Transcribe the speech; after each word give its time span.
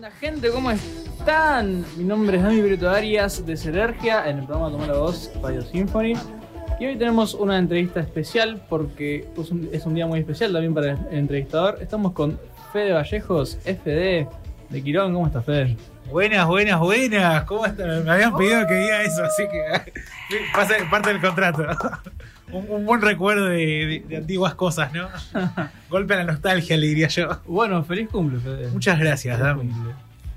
onda, 0.00 0.10
gente? 0.12 0.50
¿Cómo 0.50 0.70
están? 0.70 1.84
Mi 1.98 2.04
nombre 2.04 2.38
es 2.38 2.42
Dami 2.42 2.62
Brito 2.62 2.88
Arias 2.88 3.44
de 3.44 3.54
Celergia 3.54 4.30
en 4.30 4.38
el 4.38 4.46
programa 4.46 4.70
Tomar 4.70 4.88
la 4.88 4.96
Voz 4.96 5.30
Radio 5.42 5.60
Symphony. 5.60 6.14
Y 6.78 6.86
hoy 6.86 6.96
tenemos 6.96 7.34
una 7.34 7.58
entrevista 7.58 8.00
especial 8.00 8.64
porque 8.70 9.28
es 9.72 9.84
un, 9.84 9.94
día 9.94 10.06
muy 10.06 10.20
especial 10.20 10.54
también 10.54 10.72
para 10.72 10.92
el 10.92 10.98
entrevistador. 11.10 11.76
Estamos 11.82 12.12
con 12.12 12.40
Fede 12.72 12.94
Vallejos, 12.94 13.58
FD 13.62 14.26
de 14.70 14.82
Quirón. 14.82 15.12
¿Cómo 15.12 15.26
estás, 15.26 15.44
Fede? 15.44 15.76
Buenas, 16.10 16.46
buenas, 16.46 16.80
buenas. 16.80 17.44
¿Cómo 17.44 17.66
estás? 17.66 18.02
Me 18.02 18.10
habían 18.10 18.34
pedido 18.34 18.66
que 18.66 18.74
diga 18.76 19.02
eso, 19.02 19.22
así 19.22 19.42
que 19.50 19.92
parte 20.90 21.12
del 21.12 21.20
contrato. 21.20 21.66
Un, 22.52 22.66
un 22.70 22.86
buen 22.86 23.00
recuerdo 23.00 23.46
de, 23.46 23.56
de- 23.56 24.04
de 24.08 24.16
antiguas 24.16 24.54
cosas, 24.54 24.92
¿no? 24.92 25.08
Golpe 25.90 26.14
a 26.14 26.18
la 26.18 26.24
nostalgia, 26.24 26.76
le 26.76 26.86
diría 26.88 27.08
yo. 27.08 27.40
Bueno, 27.46 27.82
feliz 27.84 28.08
cumple, 28.08 28.38
Fede. 28.40 28.68
Muchas 28.70 28.98
gracias, 28.98 29.38
Dami. 29.38 29.70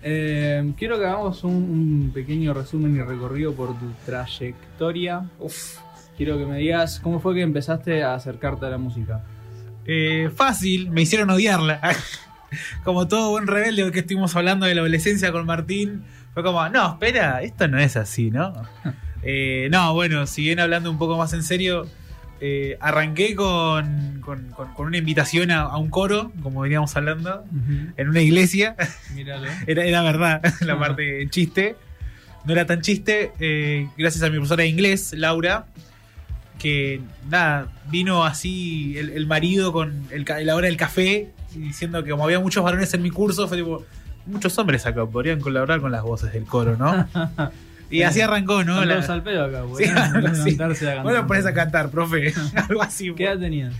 Eh, 0.02 0.74
quiero 0.78 1.00
que 1.00 1.06
hagamos 1.06 1.44
un, 1.44 1.54
un 1.54 2.12
pequeño 2.14 2.54
resumen 2.54 2.96
y 2.96 3.02
recorrido 3.02 3.54
por 3.54 3.70
tu 3.80 3.92
trayectoria. 4.06 5.24
Uf. 5.40 5.78
Quiero 6.18 6.38
que 6.38 6.46
me 6.46 6.58
digas 6.58 7.00
cómo 7.00 7.20
fue 7.20 7.34
que 7.34 7.42
empezaste 7.42 8.04
a 8.04 8.14
acercarte 8.16 8.66
a 8.66 8.70
la 8.70 8.78
música. 8.78 9.22
Eh, 9.86 10.30
fácil, 10.36 10.92
me 10.92 11.02
hicieron 11.02 11.30
odiarla. 11.30 11.80
Como 12.84 13.08
todo 13.08 13.32
buen 13.32 13.48
rebelde 13.48 13.92
que 13.92 14.00
estuvimos 14.00 14.36
hablando 14.36 14.66
de 14.68 14.76
la 14.76 14.82
adolescencia 14.82 15.32
con 15.32 15.46
Martín, 15.48 16.04
fue 16.36 16.44
como, 16.44 16.68
no, 16.70 16.92
espera, 16.92 17.42
esto 17.42 17.68
no 17.68 17.80
es 17.80 17.96
así, 17.98 18.30
¿no? 18.30 18.54
Eh, 19.26 19.70
no, 19.72 19.94
bueno, 19.94 20.28
si 20.28 20.42
bien 20.44 20.60
hablando 20.60 20.92
un 20.92 20.98
poco 20.98 21.18
más 21.18 21.32
en 21.32 21.44
serio, 21.44 21.88
eh, 22.42 22.78
arranqué 22.82 23.36
con, 23.36 24.20
con- 24.22 24.50
con- 24.52 24.74
con 24.74 24.88
una 24.88 24.98
invitación 24.98 25.52
a, 25.52 25.62
a 25.62 25.78
un 25.78 25.90
coro, 25.90 26.32
como 26.42 26.62
veníamos 26.62 26.96
hablando, 26.96 27.44
en 27.98 28.10
una 28.10 28.22
iglesia. 28.22 28.76
Era, 29.68 29.86
era 29.86 30.02
verdad, 30.02 30.42
la 30.62 30.78
parte 30.80 31.28
chiste. 31.30 31.76
No 32.46 32.52
era 32.52 32.66
tan 32.66 32.82
chiste. 32.82 33.32
eh, 33.40 33.88
gracias 33.98 34.22
a 34.24 34.28
mi 34.30 34.34
profesora 34.36 34.64
de 34.64 34.70
inglés, 34.70 35.14
Laura, 35.16 35.66
que 36.60 37.02
nada, 37.30 37.68
vino 37.90 38.26
así 38.26 38.98
el, 38.98 39.10
el 39.12 39.28
marido 39.28 39.72
con 39.72 40.04
el, 40.12 40.26
la 40.46 40.56
hora 40.56 40.68
del 40.68 40.76
café, 40.78 41.30
diciendo 41.56 42.04
que 42.04 42.12
como 42.12 42.24
había 42.26 42.40
muchos 42.40 42.64
varones 42.64 42.94
en 42.94 43.02
mi 43.02 43.10
curso, 43.12 43.48
fue 43.48 43.58
tipo, 43.58 43.86
muchos 44.26 44.58
hombres 44.58 44.86
acá 44.86 45.06
podrían 45.06 45.40
colaborar 45.40 45.80
con 45.82 45.92
las 45.92 46.04
voces 46.04 46.34
del 46.34 46.44
coro, 46.46 46.76
¿no? 46.78 47.08
y 47.94 48.04
así 48.04 48.22
arrancó, 48.22 48.64
¿no? 48.64 48.80
Andamos 48.80 49.10
al 49.10 49.24
pedo 49.24 49.46
acá, 49.46 49.62
güey. 49.62 49.86
Sí, 49.86 49.92
así. 49.92 50.52
Levantarse 50.52 50.86
a 50.86 50.96
cantar. 50.96 51.04
Bueno, 51.04 51.28
pones 51.28 51.46
a 51.46 51.54
cantar, 51.54 51.92
profe. 51.92 52.34
Algo 52.70 52.82
así. 52.82 53.14
¿Qué 53.14 53.26
edad 53.26 53.40
tenías? 53.40 53.74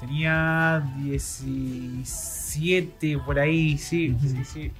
Tenía 0.00 0.82
17 0.98 3.18
por 3.18 3.38
ahí, 3.38 3.76
sí, 3.76 4.16
sí, 4.20 4.44
sí. 4.44 4.72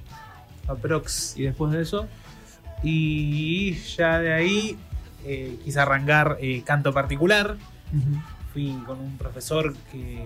Aprox. 0.67 1.37
Y 1.37 1.43
después 1.43 1.71
de 1.73 1.81
eso, 1.81 2.07
Y 2.81 3.73
ya 3.97 4.19
de 4.19 4.33
ahí 4.33 4.77
eh, 5.25 5.59
quise 5.63 5.79
arrancar 5.79 6.37
eh, 6.39 6.63
canto 6.65 6.93
particular. 6.93 7.57
Fui 8.53 8.73
con 8.85 8.99
un 8.99 9.17
profesor 9.17 9.75
que. 9.91 10.23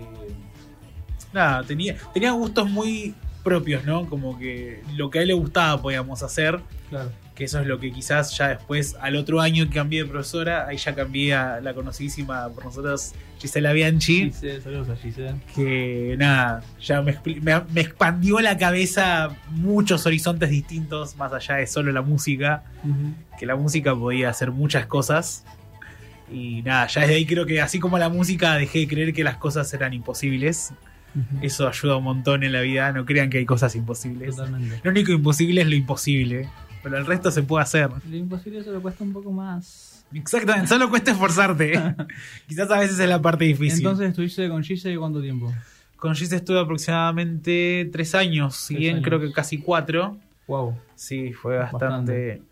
Nada, 1.33 1.63
tenía, 1.63 1.97
tenía 2.13 2.31
gustos 2.31 2.69
muy 2.69 3.13
propios, 3.43 3.83
¿no? 3.83 4.07
Como 4.07 4.39
que 4.39 4.81
lo 4.95 5.09
que 5.09 5.19
a 5.19 5.21
él 5.23 5.27
le 5.29 5.33
gustaba 5.33 5.81
podíamos 5.81 6.23
hacer. 6.23 6.61
claro. 6.89 7.11
Que 7.35 7.43
eso 7.43 7.59
es 7.59 7.67
lo 7.67 7.79
que 7.79 7.91
quizás 7.91 8.37
ya 8.37 8.47
después, 8.47 8.95
al 9.01 9.17
otro 9.17 9.41
año 9.41 9.65
que 9.67 9.75
cambié 9.75 10.03
de 10.03 10.09
profesora, 10.09 10.67
ahí 10.67 10.77
ya 10.77 10.95
cambié 10.95 11.33
a 11.33 11.59
la 11.59 11.73
conocidísima 11.73 12.47
por 12.49 12.63
nosotros 12.63 13.11
Gisela 13.39 13.73
Bianchi. 13.73 14.31
Giselle, 14.31 14.61
saludos 14.61 14.87
a 14.89 14.95
Giselle. 14.95 15.35
que 15.53 16.15
nada, 16.17 16.63
ya 16.81 17.01
me, 17.01 17.13
me- 17.41 17.61
me 17.73 17.81
expandió 17.81 18.39
la 18.39 18.57
cabeza 18.57 19.35
muchos 19.49 20.05
horizontes 20.05 20.49
distintos 20.49 21.17
más 21.17 21.33
allá 21.33 21.55
de 21.55 21.67
solo 21.67 21.91
la 21.91 22.01
música, 22.01 22.63
que 23.37 23.45
la 23.45 23.57
música 23.57 23.93
podía 23.93 24.29
hacer 24.29 24.51
muchas 24.51 24.85
cosas. 24.85 25.43
Y 26.31 26.61
nada, 26.63 26.87
ya 26.87 27.01
desde 27.01 27.15
ahí 27.15 27.25
creo 27.25 27.45
que 27.45 27.59
así 27.61 27.79
como 27.79 27.97
la 27.99 28.07
música 28.09 28.55
dejé 28.55 28.79
de 28.79 28.87
creer 28.87 29.13
que 29.13 29.23
las 29.25 29.35
cosas 29.35 29.71
eran 29.73 29.93
imposibles. 29.93 30.71
Eso 31.41 31.67
ayuda 31.67 31.95
un 31.97 32.03
montón 32.05 32.43
en 32.43 32.51
la 32.51 32.59
vida, 32.61 32.91
no 32.91 33.05
crean 33.05 33.29
que 33.29 33.37
hay 33.37 33.45
cosas 33.45 33.73
imposibles. 33.75 34.35
Totalmente. 34.35 34.79
Lo 34.83 34.91
único 34.91 35.11
imposible 35.13 35.61
es 35.61 35.67
lo 35.67 35.75
imposible, 35.75 36.49
pero 36.85 36.99
el 36.99 37.05
resto 37.07 37.31
se 37.31 37.41
puede 37.41 37.63
hacer. 37.63 37.89
Lo 38.07 38.15
imposible 38.15 38.63
solo 38.63 38.79
cuesta 38.79 39.03
un 39.03 39.11
poco 39.11 39.31
más. 39.31 40.05
Exactamente, 40.13 40.67
solo 40.67 40.87
cuesta 40.87 41.09
esforzarte. 41.09 41.73
Quizás 42.47 42.69
a 42.69 42.77
veces 42.77 42.99
es 42.99 43.09
la 43.09 43.19
parte 43.19 43.45
difícil. 43.45 43.79
Entonces 43.79 44.09
estuviste 44.09 44.47
con 44.49 44.63
Giselle 44.63 44.95
cuánto 44.99 45.19
tiempo? 45.19 45.51
Con 45.95 46.13
Gis 46.13 46.31
estuve 46.31 46.59
aproximadamente 46.59 47.89
tres 47.91 48.13
años, 48.13 48.55
si 48.55 48.75
bien 48.75 49.01
creo 49.01 49.19
que 49.19 49.31
casi 49.31 49.57
cuatro. 49.57 50.19
Wow. 50.45 50.77
Sí, 50.93 51.33
fue 51.33 51.57
bastante. 51.57 52.43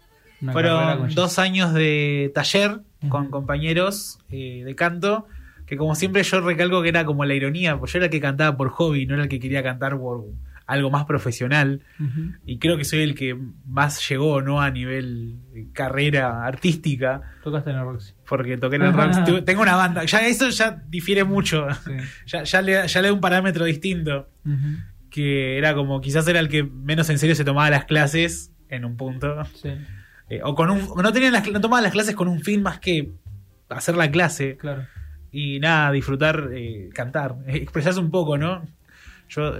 Fueron 0.51 1.13
dos 1.13 1.38
años 1.38 1.71
de 1.71 2.31
taller 2.33 2.79
con 3.09 3.29
compañeros 3.29 4.17
eh, 4.31 4.63
de 4.65 4.73
canto, 4.73 5.27
que 5.67 5.77
como 5.77 5.94
siempre 5.94 6.23
yo 6.23 6.41
recalco 6.41 6.81
que 6.81 6.89
era 6.89 7.05
como 7.05 7.23
la 7.23 7.35
ironía, 7.35 7.77
pues 7.77 7.94
yo 7.94 8.00
era 8.00 8.07
el 8.07 8.11
que 8.11 8.19
cantaba 8.19 8.57
por 8.57 8.69
hobby, 8.69 9.05
no 9.05 9.13
era 9.13 9.23
el 9.25 9.29
que 9.29 9.39
quería 9.39 9.61
cantar 9.61 10.00
por 10.00 10.25
algo 10.73 10.89
más 10.91 11.06
profesional. 11.06 11.81
Y 12.45 12.59
creo 12.59 12.78
que 12.78 12.84
soy 12.84 13.01
el 13.01 13.16
que 13.16 13.38
más 13.66 14.07
llegó, 14.09 14.41
¿no? 14.41 14.61
A 14.61 14.69
nivel 14.72 15.38
carrera 15.73 16.45
artística, 16.45 17.22
Tocaste 17.44 17.69
en 17.72 17.78
el 17.78 17.84
Roxy. 17.84 18.13
porque 18.28 18.57
toqué 18.57 18.75
en 18.78 18.81
el. 18.83 18.94
Tu- 19.25 19.44
Tengo 19.44 19.62
una 19.62 19.75
banda, 19.75 20.03
ya 20.06 20.19
eso 20.28 20.50
ya 20.50 20.83
difiere 20.88 21.23
mucho. 21.23 21.67
Sí. 21.85 21.91
Ya, 22.25 22.44
ya 22.44 22.62
le, 22.62 22.88
ya 22.88 23.01
le 23.01 23.07
da 23.07 23.13
un 23.13 23.22
parámetro 23.22 23.66
distinto. 23.66 24.29
Que 25.09 25.57
era 25.57 25.75
como 25.75 26.01
quizás 26.01 26.28
era 26.28 26.39
el 26.39 26.50
que 26.50 26.63
menos 26.63 27.09
en 27.09 27.19
serio 27.19 27.35
se 27.35 27.45
tomaba 27.45 27.69
las 27.69 27.85
clases 27.85 28.51
en 28.69 28.83
un 28.85 28.97
punto 28.97 29.44
Sí, 29.53 29.69
Eh, 30.29 30.39
o 30.44 30.56
con 30.56 30.72
un 30.72 30.79
no 31.01 31.12
tenía 31.13 31.29
las, 31.29 31.47
no 31.51 31.62
tomaba 31.62 31.81
las 31.83 31.91
clases 31.91 32.16
con 32.16 32.28
un 32.28 32.41
fin 32.41 32.63
más 32.63 32.79
que 32.79 33.12
hacer 33.69 33.95
la 33.95 34.09
clase 34.09 34.57
claro. 34.57 34.88
y 35.31 35.59
nada 35.59 35.91
disfrutar 35.91 36.50
eh, 36.53 36.89
cantar 36.95 37.35
expresarse 37.47 38.00
un 38.00 38.09
poco 38.09 38.38
no 38.39 38.66
yo 39.29 39.53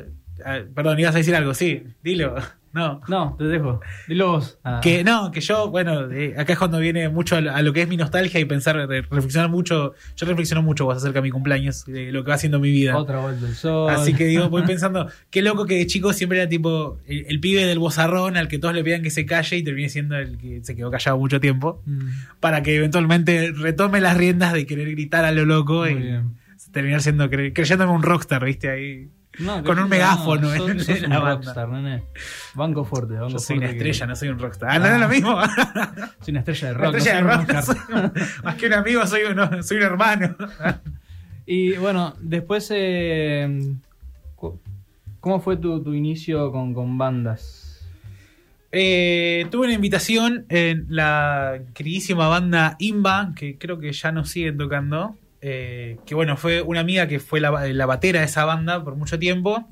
perdón 0.74 1.00
ibas 1.00 1.16
a 1.16 1.20
decir 1.20 1.36
algo 1.36 1.54
sí 1.54 1.84
dilo 2.04 2.36
no 2.74 3.02
No, 3.08 3.36
te 3.38 3.44
dejo. 3.44 3.82
Dilo 4.08 4.32
vos. 4.32 4.58
Ah. 4.64 4.80
que 4.82 5.04
no, 5.04 5.30
que 5.30 5.42
yo, 5.42 5.70
bueno, 5.70 6.10
eh, 6.12 6.34
acá 6.36 6.54
es 6.54 6.58
cuando 6.60 6.80
viene 6.80 7.08
mucho 7.08 7.36
a, 7.36 7.62
lo- 7.62 7.72
que 7.72 7.84
es 7.84 7.88
mi 7.88 7.98
nostalgia 7.98 8.40
y 8.40 8.46
pensar, 8.46 8.76
re- 8.76 9.04
reflexionar 9.04 9.48
mucho. 9.52 9.94
Yo 10.16 10.26
reflexiono 10.26 10.64
mucho 10.64 10.90
se 10.90 10.98
acerca 10.98 11.22
mi 11.22 11.30
cumpleaños, 11.30 11.86
de 11.86 12.12
lo 12.12 12.24
que 12.24 12.30
va 12.30 12.34
haciendo 12.36 12.60
mi 12.60 12.72
vida. 12.72 12.98
Otra 12.98 13.20
vuelta 13.20 13.46
del 13.46 13.54
sol. 13.54 13.92
Así 13.92 14.16
que 14.16 14.26
digo, 14.26 14.50
voy 14.50 14.64
pensando, 14.64 15.08
qué 15.30 15.44
loco 15.44 15.68
que 15.68 15.76
de 15.76 15.86
chico 15.86 16.14
siempre 16.14 16.40
era 16.42 16.50
tipo 16.50 16.98
el, 17.06 17.28
el 17.30 17.40
pibe 17.40 17.64
del 17.68 17.78
bozarrón 17.78 18.38
al 18.38 18.48
que 18.48 18.58
todos 18.58 18.74
le 18.74 18.84
pidan 18.84 19.04
que 19.04 19.12
se 19.12 19.24
calle 19.28 19.56
y 19.58 19.64
termine 19.64 19.90
siendo 19.90 20.18
el 20.18 20.40
que 20.40 20.62
se 20.64 20.76
quedó 20.76 20.90
callado 20.90 21.20
mucho 21.20 21.40
tiempo. 21.40 21.84
Mm, 21.86 22.08
Para 22.40 22.64
que 22.64 22.76
eventualmente 22.76 23.52
retome 23.56 24.02
las 24.02 24.18
riendas 24.18 24.52
de 24.52 24.66
querer 24.66 24.90
gritar 24.90 25.26
a 25.26 25.32
lo 25.32 25.46
loco 25.46 25.82
Muy 25.82 25.92
y 25.92 25.96
bien. 25.96 26.32
terminar 26.72 27.04
siendo 27.04 27.30
cre- 27.30 27.54
creyéndome 27.54 27.92
un 27.94 28.02
rockstar, 28.02 28.44
¿viste? 28.44 28.72
Ahí. 28.72 29.10
No, 29.40 29.64
Con 29.64 29.80
un 29.80 29.90
megáfono 29.90 30.42
no, 30.48 30.54
en- 30.54 30.80
sos, 30.80 30.86
sos 30.86 30.98
en 30.98 31.06
un 31.06 31.10
la 31.10 31.20
banda. 31.20 31.36
rockstar, 31.36 31.70
nene. 31.70 32.04
Banco 32.54 32.86
fuerte, 32.86 33.16
banco 33.16 33.30
Yo 33.30 33.40
soy 33.40 33.58
una 33.58 33.66
que- 33.68 33.72
estrella, 33.74 34.06
no 34.06 34.16
soy 34.16 34.30
un 34.30 34.40
rockstar. 34.40 34.70
Ah, 34.70 34.80
no 34.80 34.86
es 34.86 35.00
lo 35.00 35.10
mismo. 35.10 35.40
Soy 36.22 36.32
una 36.32 36.40
estrella 36.40 36.68
de 36.70 36.74
Una 36.76 36.84
rock. 36.86 36.96
estrella 36.98 37.22
no 37.22 37.62
soy- 37.64 37.78
más 38.44 38.56
que 38.56 38.68
un 38.68 38.74
amigo, 38.74 39.08
soy 39.08 39.22
un, 39.24 39.64
soy 39.64 39.78
un 39.78 39.84
hermano. 39.84 40.36
Y 41.46 41.74
bueno, 41.74 42.16
después, 42.22 42.70
eh, 42.74 43.76
¿cómo 45.20 45.42
fue 45.42 45.58
tu, 45.58 45.84
tu 45.84 45.94
inicio 45.94 46.52
con, 46.54 46.74
con 46.74 46.98
bandas? 46.98 47.86
Eh, 48.72 49.46
tuve 49.52 49.66
una 49.66 49.76
invitación 49.76 50.46
en 50.50 50.86
la 50.90 51.60
queridísima 51.74 52.28
banda 52.30 52.76
Imba, 52.80 53.34
que 53.36 53.58
creo 53.58 53.78
que 53.78 53.92
ya 53.92 54.12
nos 54.14 54.30
siguen 54.30 54.58
tocando. 54.58 55.18
Eh, 55.44 55.98
que 56.06 56.16
bueno, 56.16 56.38
fue 56.38 56.62
una 56.62 56.80
amiga 56.80 57.08
que 57.08 57.20
fue 57.20 57.40
la, 57.42 57.52
la 57.68 57.86
batera 57.86 58.22
de 58.22 58.26
esa 58.26 58.46
banda 58.46 58.84
por 58.84 58.96
mucho 58.96 59.20
tiempo. 59.20 59.68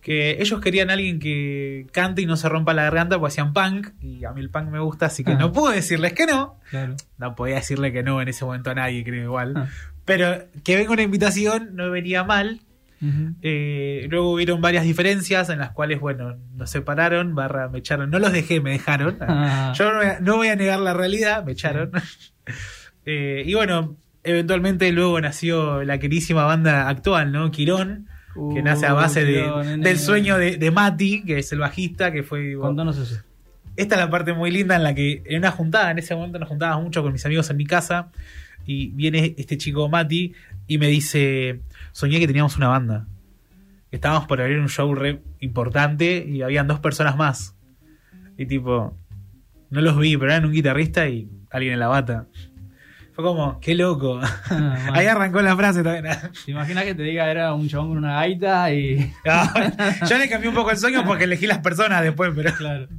Que 0.00 0.40
ellos 0.40 0.60
querían 0.60 0.90
a 0.90 0.92
alguien 0.92 1.18
que 1.18 1.86
cante 1.92 2.22
y 2.22 2.26
no 2.26 2.36
se 2.36 2.48
rompa 2.48 2.72
la 2.74 2.82
garganta, 2.84 3.18
porque 3.18 3.32
hacían 3.32 3.52
punk. 3.52 3.88
Y 4.00 4.24
a 4.24 4.32
mí 4.32 4.40
el 4.40 4.50
punk 4.50 4.68
me 4.68 4.78
gusta, 4.78 5.06
así 5.06 5.24
que 5.24 5.32
Ah. 5.32 5.36
no 5.36 5.52
puedo 5.52 5.72
decirles 5.72 6.12
que 6.12 6.26
no. 6.26 6.60
Claro. 6.70 6.94
No 7.18 7.34
podía 7.34 7.56
decirle 7.56 7.92
que 7.92 8.02
no 8.04 8.20
en 8.22 8.28
ese 8.28 8.44
momento 8.44 8.70
a 8.70 8.74
nadie, 8.74 9.02
creo 9.02 9.24
igual. 9.24 9.54
Ah. 9.56 9.66
Pero 10.04 10.44
que 10.62 10.76
venga 10.76 10.92
una 10.92 11.02
invitación 11.02 11.70
no 11.74 11.90
venía 11.90 12.22
mal. 12.24 12.60
Eh, 13.42 14.06
luego 14.10 14.32
hubieron 14.32 14.60
varias 14.60 14.84
diferencias 14.84 15.48
en 15.50 15.58
las 15.58 15.70
cuales, 15.70 16.00
bueno, 16.00 16.36
nos 16.54 16.70
separaron, 16.70 17.34
barra 17.34 17.68
me 17.68 17.78
echaron. 17.80 18.08
No 18.10 18.18
los 18.18 18.32
dejé, 18.32 18.60
me 18.60 18.70
dejaron. 18.70 19.18
Ah. 19.20 19.72
Yo 19.76 19.90
no 19.92 19.98
voy 19.98 20.06
a, 20.06 20.20
no 20.20 20.36
voy 20.36 20.48
a 20.48 20.56
negar 20.56 20.78
la 20.80 20.94
realidad, 20.94 21.44
me 21.44 21.52
echaron. 21.52 21.90
Eh, 23.08 23.44
y 23.46 23.54
bueno, 23.54 23.96
eventualmente 24.26 24.90
luego 24.92 25.20
nació 25.20 25.82
la 25.84 25.98
queridísima 25.98 26.44
banda 26.44 26.88
actual, 26.88 27.32
¿no? 27.32 27.50
Quirón, 27.50 28.06
que 28.34 28.40
Uh, 28.40 28.62
nace 28.62 28.84
a 28.86 28.92
base 28.92 29.24
de- 29.24 29.42
Quirón, 29.44 29.66
nene. 29.66 29.88
del 29.88 29.98
sueño 29.98 30.36
de, 30.36 30.58
de 30.58 30.70
Mati, 30.70 31.22
que 31.24 31.38
es 31.38 31.50
el 31.52 31.58
bajista, 31.60 32.12
que 32.12 32.22
fue... 32.22 32.40
digo, 32.40 32.62
Contanos 32.62 32.98
eso. 32.98 33.22
esta 33.76 33.94
es 33.94 34.00
la 34.00 34.10
parte 34.10 34.34
muy 34.34 34.50
linda 34.50 34.76
en 34.76 34.82
la 34.82 34.94
que 34.94 35.22
en 35.24 35.38
una 35.38 35.50
juntada, 35.50 35.90
en 35.90 35.98
ese 35.98 36.14
momento 36.14 36.38
nos 36.38 36.48
juntábamos 36.48 36.84
mucho 36.84 37.02
con 37.02 37.12
mis 37.12 37.24
amigos 37.24 37.48
en 37.48 37.56
mi 37.56 37.64
casa, 37.64 38.10
y 38.66 38.88
viene 38.88 39.34
este 39.38 39.56
chico 39.56 39.88
Mati 39.88 40.34
y 40.66 40.76
me 40.78 40.88
dice, 40.88 41.60
soñé 41.92 42.18
que 42.18 42.26
teníamos 42.26 42.56
una 42.56 42.68
banda. 42.68 43.06
Estábamos 43.92 44.26
por 44.26 44.40
abrir 44.40 44.58
un 44.58 44.68
show 44.68 44.92
re 44.94 45.20
importante 45.40 46.26
y 46.28 46.42
habían 46.42 46.66
dos 46.66 46.80
personas 46.80 47.16
más. 47.16 47.54
Y 48.36 48.44
tipo, 48.46 48.94
no 49.70 49.80
los 49.80 49.96
vi, 49.98 50.16
pero 50.16 50.32
eran 50.32 50.44
un 50.44 50.52
guitarrista 50.52 51.08
y 51.08 51.30
alguien 51.50 51.72
en 51.74 51.78
la 51.80 51.86
bata. 51.88 52.26
Fue 53.16 53.24
como, 53.24 53.58
qué 53.60 53.74
loco. 53.74 54.20
Mal. 54.20 54.90
Ahí 54.92 55.06
arrancó 55.06 55.40
la 55.42 55.56
frase 55.56 55.82
también. 55.82 56.14
¿Te 56.44 56.50
imaginas 56.50 56.84
que 56.84 56.94
te 56.94 57.02
diga 57.02 57.28
era 57.30 57.54
un 57.54 57.66
chabón 57.68 57.88
con 57.88 57.98
una 57.98 58.16
gaita 58.16 58.72
y. 58.72 59.10
No, 59.24 59.50
yo 60.08 60.18
le 60.18 60.28
cambié 60.28 60.48
un 60.50 60.54
poco 60.54 60.70
el 60.70 60.76
sueño 60.76 61.02
porque 61.06 61.24
elegí 61.24 61.46
las 61.46 61.58
personas 61.58 62.02
después, 62.02 62.30
pero. 62.36 62.52
Claro. 62.54 62.86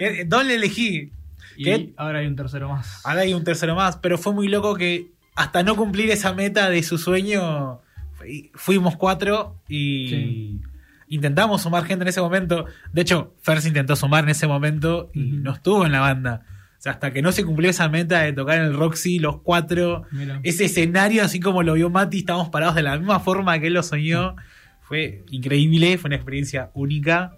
Eh, 0.00 0.24
Dos 0.26 0.44
le 0.46 0.54
elegí. 0.54 1.10
Y 1.56 1.64
¿Qué? 1.64 1.92
ahora 1.96 2.20
hay 2.20 2.26
un 2.28 2.36
tercero 2.36 2.68
más. 2.68 3.04
Ahora 3.04 3.22
hay 3.22 3.34
un 3.34 3.42
tercero 3.42 3.74
más, 3.74 3.96
pero 3.96 4.16
fue 4.16 4.32
muy 4.32 4.46
loco 4.46 4.74
que 4.76 5.10
hasta 5.34 5.64
no 5.64 5.74
cumplir 5.74 6.08
esa 6.10 6.32
meta 6.34 6.70
de 6.70 6.84
su 6.84 6.98
sueño, 6.98 7.80
fu- 8.14 8.24
fuimos 8.54 8.96
cuatro 8.96 9.56
y 9.68 10.08
Sí. 10.08 10.60
intentamos 11.08 11.62
sumar 11.62 11.84
gente 11.84 12.04
en 12.04 12.08
ese 12.10 12.20
momento. 12.20 12.66
De 12.92 13.02
hecho, 13.02 13.34
Fer 13.42 13.60
se 13.60 13.68
intentó 13.68 13.96
sumar 13.96 14.22
en 14.22 14.30
ese 14.30 14.46
momento 14.46 15.10
y 15.12 15.20
no 15.32 15.52
estuvo 15.52 15.84
en 15.84 15.90
la 15.90 15.98
banda. 16.00 16.42
Sea, 16.88 16.92
hasta 16.92 17.12
que 17.12 17.22
no 17.22 17.32
se 17.32 17.44
cumplió 17.44 17.70
esa 17.70 17.88
meta 17.88 18.20
de 18.22 18.32
tocar 18.32 18.58
en 18.58 18.64
el 18.64 18.74
Roxy 18.74 19.18
los 19.18 19.40
cuatro, 19.42 20.04
Mira. 20.10 20.40
ese 20.42 20.64
escenario, 20.64 21.22
así 21.24 21.38
como 21.40 21.62
lo 21.62 21.74
vio 21.74 21.90
Mati, 21.90 22.18
estábamos 22.18 22.48
parados 22.48 22.74
de 22.74 22.82
la 22.82 22.96
misma 22.98 23.20
forma 23.20 23.58
que 23.58 23.66
él 23.68 23.74
lo 23.74 23.82
soñó. 23.82 24.36
Fue 24.82 25.22
increíble, 25.30 25.98
fue 25.98 26.08
una 26.08 26.16
experiencia 26.16 26.70
única. 26.74 27.34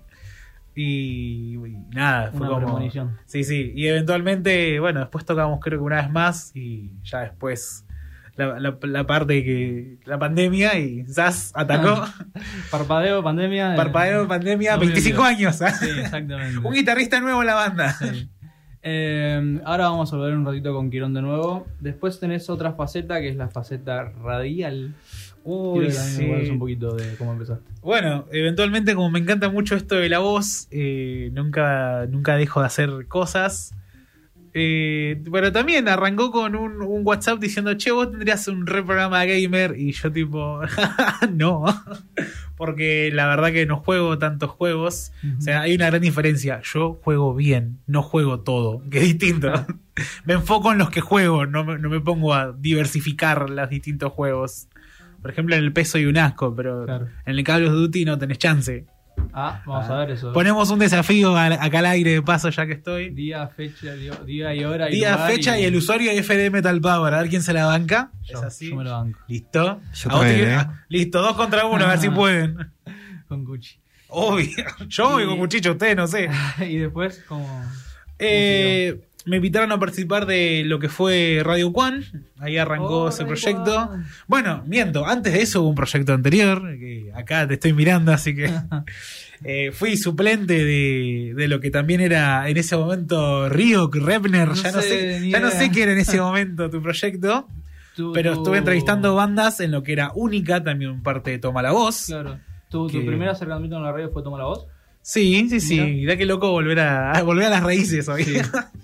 Y, 0.74 1.56
y 1.56 1.76
nada, 1.92 2.30
fue 2.30 2.40
Una 2.42 2.48
como. 2.48 2.58
premonición. 2.60 3.16
Sí, 3.26 3.42
sí. 3.44 3.72
Y 3.74 3.88
eventualmente, 3.88 4.78
bueno, 4.78 5.00
después 5.00 5.24
tocamos 5.24 5.58
creo 5.60 5.80
que 5.80 5.84
una 5.84 5.96
vez 5.96 6.10
más 6.10 6.52
y 6.54 6.92
ya 7.02 7.22
después 7.22 7.84
la, 8.36 8.60
la- 8.60 8.78
la 8.82 9.04
parte 9.06 9.42
que. 9.44 9.98
la 10.04 10.16
pandemia 10.18 10.78
y 10.78 11.04
Zaz 11.06 11.50
atacó. 11.56 12.04
Parpadeo, 12.70 13.22
pandemia. 13.22 13.74
eh, 13.74 13.76
Parpadeo, 13.76 14.28
pandemia, 14.28 14.74
doble 14.74 14.86
25 14.92 15.16
lío. 15.18 15.26
años. 15.26 15.60
¿ah? 15.62 15.72
Sí, 15.74 15.88
exactamente. 15.90 16.58
Un 16.64 16.72
guitarrista 16.72 17.20
nuevo 17.20 17.40
en 17.40 17.46
la 17.48 17.54
banda. 17.54 17.92
Sí. 17.94 18.28
Eh, 18.82 19.60
ahora 19.64 19.90
vamos 19.90 20.12
a 20.12 20.16
volver 20.16 20.34
un 20.34 20.46
ratito 20.46 20.72
con 20.74 20.90
Quirón 20.90 21.14
de 21.14 21.22
nuevo. 21.22 21.66
Después 21.80 22.18
tenés 22.18 22.48
otra 22.48 22.72
faceta 22.72 23.20
que 23.20 23.28
es 23.28 23.36
la 23.36 23.48
faceta 23.48 24.04
radial. 24.22 24.94
Uy, 25.42 25.90
sí. 25.90 26.28
un 26.50 26.58
poquito 26.58 26.94
de 26.94 27.16
cómo 27.16 27.32
empezaste. 27.32 27.70
Bueno, 27.82 28.26
eventualmente, 28.30 28.94
como 28.94 29.10
me 29.10 29.18
encanta 29.18 29.48
mucho 29.48 29.74
esto 29.74 29.94
de 29.96 30.08
la 30.08 30.18
voz, 30.18 30.68
eh, 30.70 31.30
nunca, 31.32 32.06
nunca 32.06 32.36
dejo 32.36 32.60
de 32.60 32.66
hacer 32.66 33.06
cosas. 33.08 33.74
Eh, 34.52 35.22
pero 35.30 35.52
también 35.52 35.88
arrancó 35.88 36.30
con 36.30 36.56
un, 36.56 36.82
un 36.82 37.06
WhatsApp 37.06 37.38
diciendo, 37.38 37.76
che, 37.78 37.90
vos 37.90 38.10
tendrías 38.10 38.48
un 38.48 38.66
re 38.66 38.82
programa 38.82 39.24
gamer. 39.24 39.78
Y 39.78 39.92
yo 39.92 40.12
tipo, 40.12 40.60
no. 41.32 41.64
Porque 42.60 43.10
la 43.12 43.26
verdad 43.26 43.52
que 43.52 43.64
no 43.64 43.78
juego 43.78 44.18
tantos 44.18 44.50
juegos. 44.50 45.12
O 45.38 45.40
sea, 45.40 45.62
hay 45.62 45.74
una 45.74 45.86
gran 45.86 46.02
diferencia. 46.02 46.60
Yo 46.62 47.00
juego 47.02 47.34
bien, 47.34 47.78
no 47.86 48.02
juego 48.02 48.40
todo, 48.40 48.82
que 48.90 48.98
es 48.98 49.04
distinto. 49.18 49.50
me 50.26 50.34
enfoco 50.34 50.70
en 50.70 50.76
los 50.78 50.90
que 50.90 51.00
juego, 51.00 51.46
no 51.46 51.64
me, 51.64 51.78
no 51.78 51.88
me 51.88 52.00
pongo 52.00 52.34
a 52.34 52.52
diversificar 52.52 53.48
los 53.48 53.70
distintos 53.70 54.12
juegos. 54.12 54.68
Por 55.22 55.30
ejemplo, 55.30 55.56
en 55.56 55.64
el 55.64 55.72
peso 55.72 55.98
y 55.98 56.04
un 56.04 56.18
asco, 56.18 56.54
pero 56.54 56.84
Claro. 56.84 57.08
en 57.26 57.34
el 57.38 57.42
Call 57.44 57.66
of 57.66 57.72
Duty 57.72 58.04
no 58.04 58.18
tenés 58.18 58.38
chance. 58.38 58.84
Ah, 59.32 59.62
vamos 59.66 59.88
a 59.90 59.98
ver 59.98 60.10
eso. 60.10 60.32
Ponemos 60.32 60.70
un 60.70 60.78
desafío 60.78 61.36
a- 61.36 61.46
acá 61.46 61.78
al 61.80 61.86
aire 61.86 62.12
de 62.12 62.22
paso 62.22 62.50
ya 62.50 62.66
que 62.66 62.72
estoy. 62.74 63.10
Día, 63.10 63.46
fecha, 63.48 63.92
día 64.26 64.54
y 64.54 64.64
hora. 64.64 64.90
y 64.90 64.94
Día, 64.96 65.16
fecha 65.18 65.58
y 65.58 65.64
el 65.64 65.76
usuario 65.76 66.10
FD 66.12 66.50
Metal 66.50 66.80
Power. 66.80 67.14
A 67.14 67.20
ver 67.20 67.30
quién 67.30 67.42
se 67.42 67.52
la 67.52 67.66
banca. 67.66 68.10
Yo, 68.22 68.38
es 68.38 68.44
así. 68.44 68.70
yo 68.70 68.76
me 68.76 68.84
lo 68.84 68.90
banco. 68.92 69.18
Listo. 69.28 69.80
Yo 69.94 70.10
también, 70.10 70.48
¿eh? 70.50 70.54
ah, 70.54 70.84
Listo, 70.88 71.20
dos 71.22 71.34
contra 71.36 71.66
uno, 71.66 71.84
a 71.84 71.88
ver 71.88 71.98
si 71.98 72.10
pueden. 72.10 72.72
Con 73.28 73.44
Gucci. 73.44 73.78
Obvio. 74.08 74.48
Yo 74.88 75.20
y 75.20 75.22
Y- 75.22 75.26
con 75.26 75.38
cuchillo, 75.38 75.72
ustedes 75.72 75.94
no 75.96 76.06
sé. 76.08 76.28
y 76.68 76.78
después, 76.78 77.22
como. 77.28 77.64
Eh, 78.18 79.00
me 79.26 79.36
invitaron 79.36 79.70
a 79.72 79.78
participar 79.78 80.26
de 80.26 80.62
lo 80.64 80.78
que 80.78 80.88
fue 80.88 81.40
Radio 81.44 81.68
One. 81.68 82.04
Ahí 82.38 82.56
arrancó 82.58 83.04
Oh, 83.04 83.08
ese 83.08 83.24
Radio 83.24 83.34
proyecto. 83.34 83.90
Bueno, 84.26 84.62
miento, 84.66 85.06
antes 85.06 85.32
de 85.32 85.42
eso 85.42 85.60
hubo 85.62 85.68
un 85.70 85.74
proyecto 85.74 86.12
anterior. 86.12 86.62
Que 86.78 87.10
acá 87.14 87.46
te 87.46 87.54
estoy 87.54 87.72
mirando, 87.72 88.12
así 88.12 88.34
que. 88.34 88.50
eh, 89.44 89.72
fui 89.72 89.96
suplente 89.96 90.64
de, 90.64 91.32
de 91.36 91.48
lo 91.48 91.60
que 91.60 91.70
también 91.70 92.00
era 92.00 92.48
en 92.48 92.56
ese 92.56 92.76
momento 92.76 93.48
Ryuk, 93.48 93.96
Repner. 93.96 94.48
No 94.48 94.54
ya 94.54 94.72
no 94.72 94.80
sé, 94.80 95.28
ya 95.30 95.40
no 95.40 95.50
sé 95.50 95.70
qué 95.70 95.82
era 95.84 95.92
en 95.92 95.98
ese 95.98 96.20
momento 96.20 96.70
tu 96.70 96.80
proyecto. 96.82 97.48
Tu- 97.96 98.12
Pero 98.12 98.32
tu- 98.34 98.40
estuve 98.40 98.58
entrevistando 98.58 99.14
bandas 99.14 99.60
en 99.60 99.72
lo 99.72 99.82
que 99.82 99.92
era 99.92 100.12
única, 100.14 100.62
también 100.62 101.02
parte 101.02 101.30
de 101.32 101.38
Toma 101.38 101.60
la 101.62 101.72
Voz. 101.72 102.06
Claro. 102.06 102.38
¿Tu, 102.68 102.86
tu 102.86 103.00
Que- 103.00 103.04
primer 103.04 103.28
acercamiento 103.28 103.76
en 103.76 103.82
la 103.82 103.92
radio 103.92 104.10
fue 104.10 104.22
Toma 104.22 104.38
la 104.38 104.44
Voz? 104.44 104.66
Sí, 105.02 105.48
sí, 105.48 105.60
sí. 105.60 105.80
Mirá 105.80 106.16
qué 106.16 106.26
loco 106.26 106.50
volver 106.50 106.80
a, 106.80 107.12
a 107.12 107.22
volver 107.22 107.46
a 107.46 107.50
las 107.50 107.62
raíces 107.62 108.08
hoy. 108.08 108.22
Sí, 108.24 108.34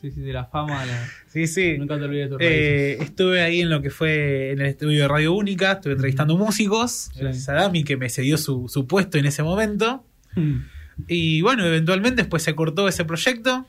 sí, 0.00 0.10
sí, 0.10 0.20
de 0.22 0.32
la 0.32 0.46
fama. 0.46 0.84
la- 0.86 1.08
sí. 1.28 1.46
sí. 1.46 1.76
Nunca 1.78 1.98
te 1.98 2.04
olvides 2.04 2.30
de 2.30 2.36
tus 2.36 2.42
Eh, 2.44 2.86
raíces. 2.96 3.10
estuve 3.10 3.42
ahí 3.42 3.60
en 3.60 3.70
lo 3.70 3.82
que 3.82 3.90
fue 3.90 4.52
en 4.52 4.60
el 4.60 4.66
estudio 4.66 5.02
de 5.02 5.08
Radio 5.08 5.34
Única, 5.34 5.72
estuve 5.72 5.92
entrevistando 5.92 6.36
músicos, 6.36 7.10
Sí. 7.12 7.20
gracias 7.20 7.48
a 7.50 7.52
Dami 7.54 7.84
que 7.84 7.96
me 7.96 8.08
cedió 8.08 8.38
su, 8.38 8.68
su 8.68 8.86
puesto 8.86 9.18
en 9.18 9.26
ese 9.26 9.42
momento. 9.42 10.04
Hmm. 10.34 10.60
Y 11.06 11.42
bueno, 11.42 11.64
eventualmente 11.66 12.22
después 12.22 12.42
se 12.42 12.54
cortó 12.54 12.88
ese 12.88 13.04
proyecto 13.04 13.66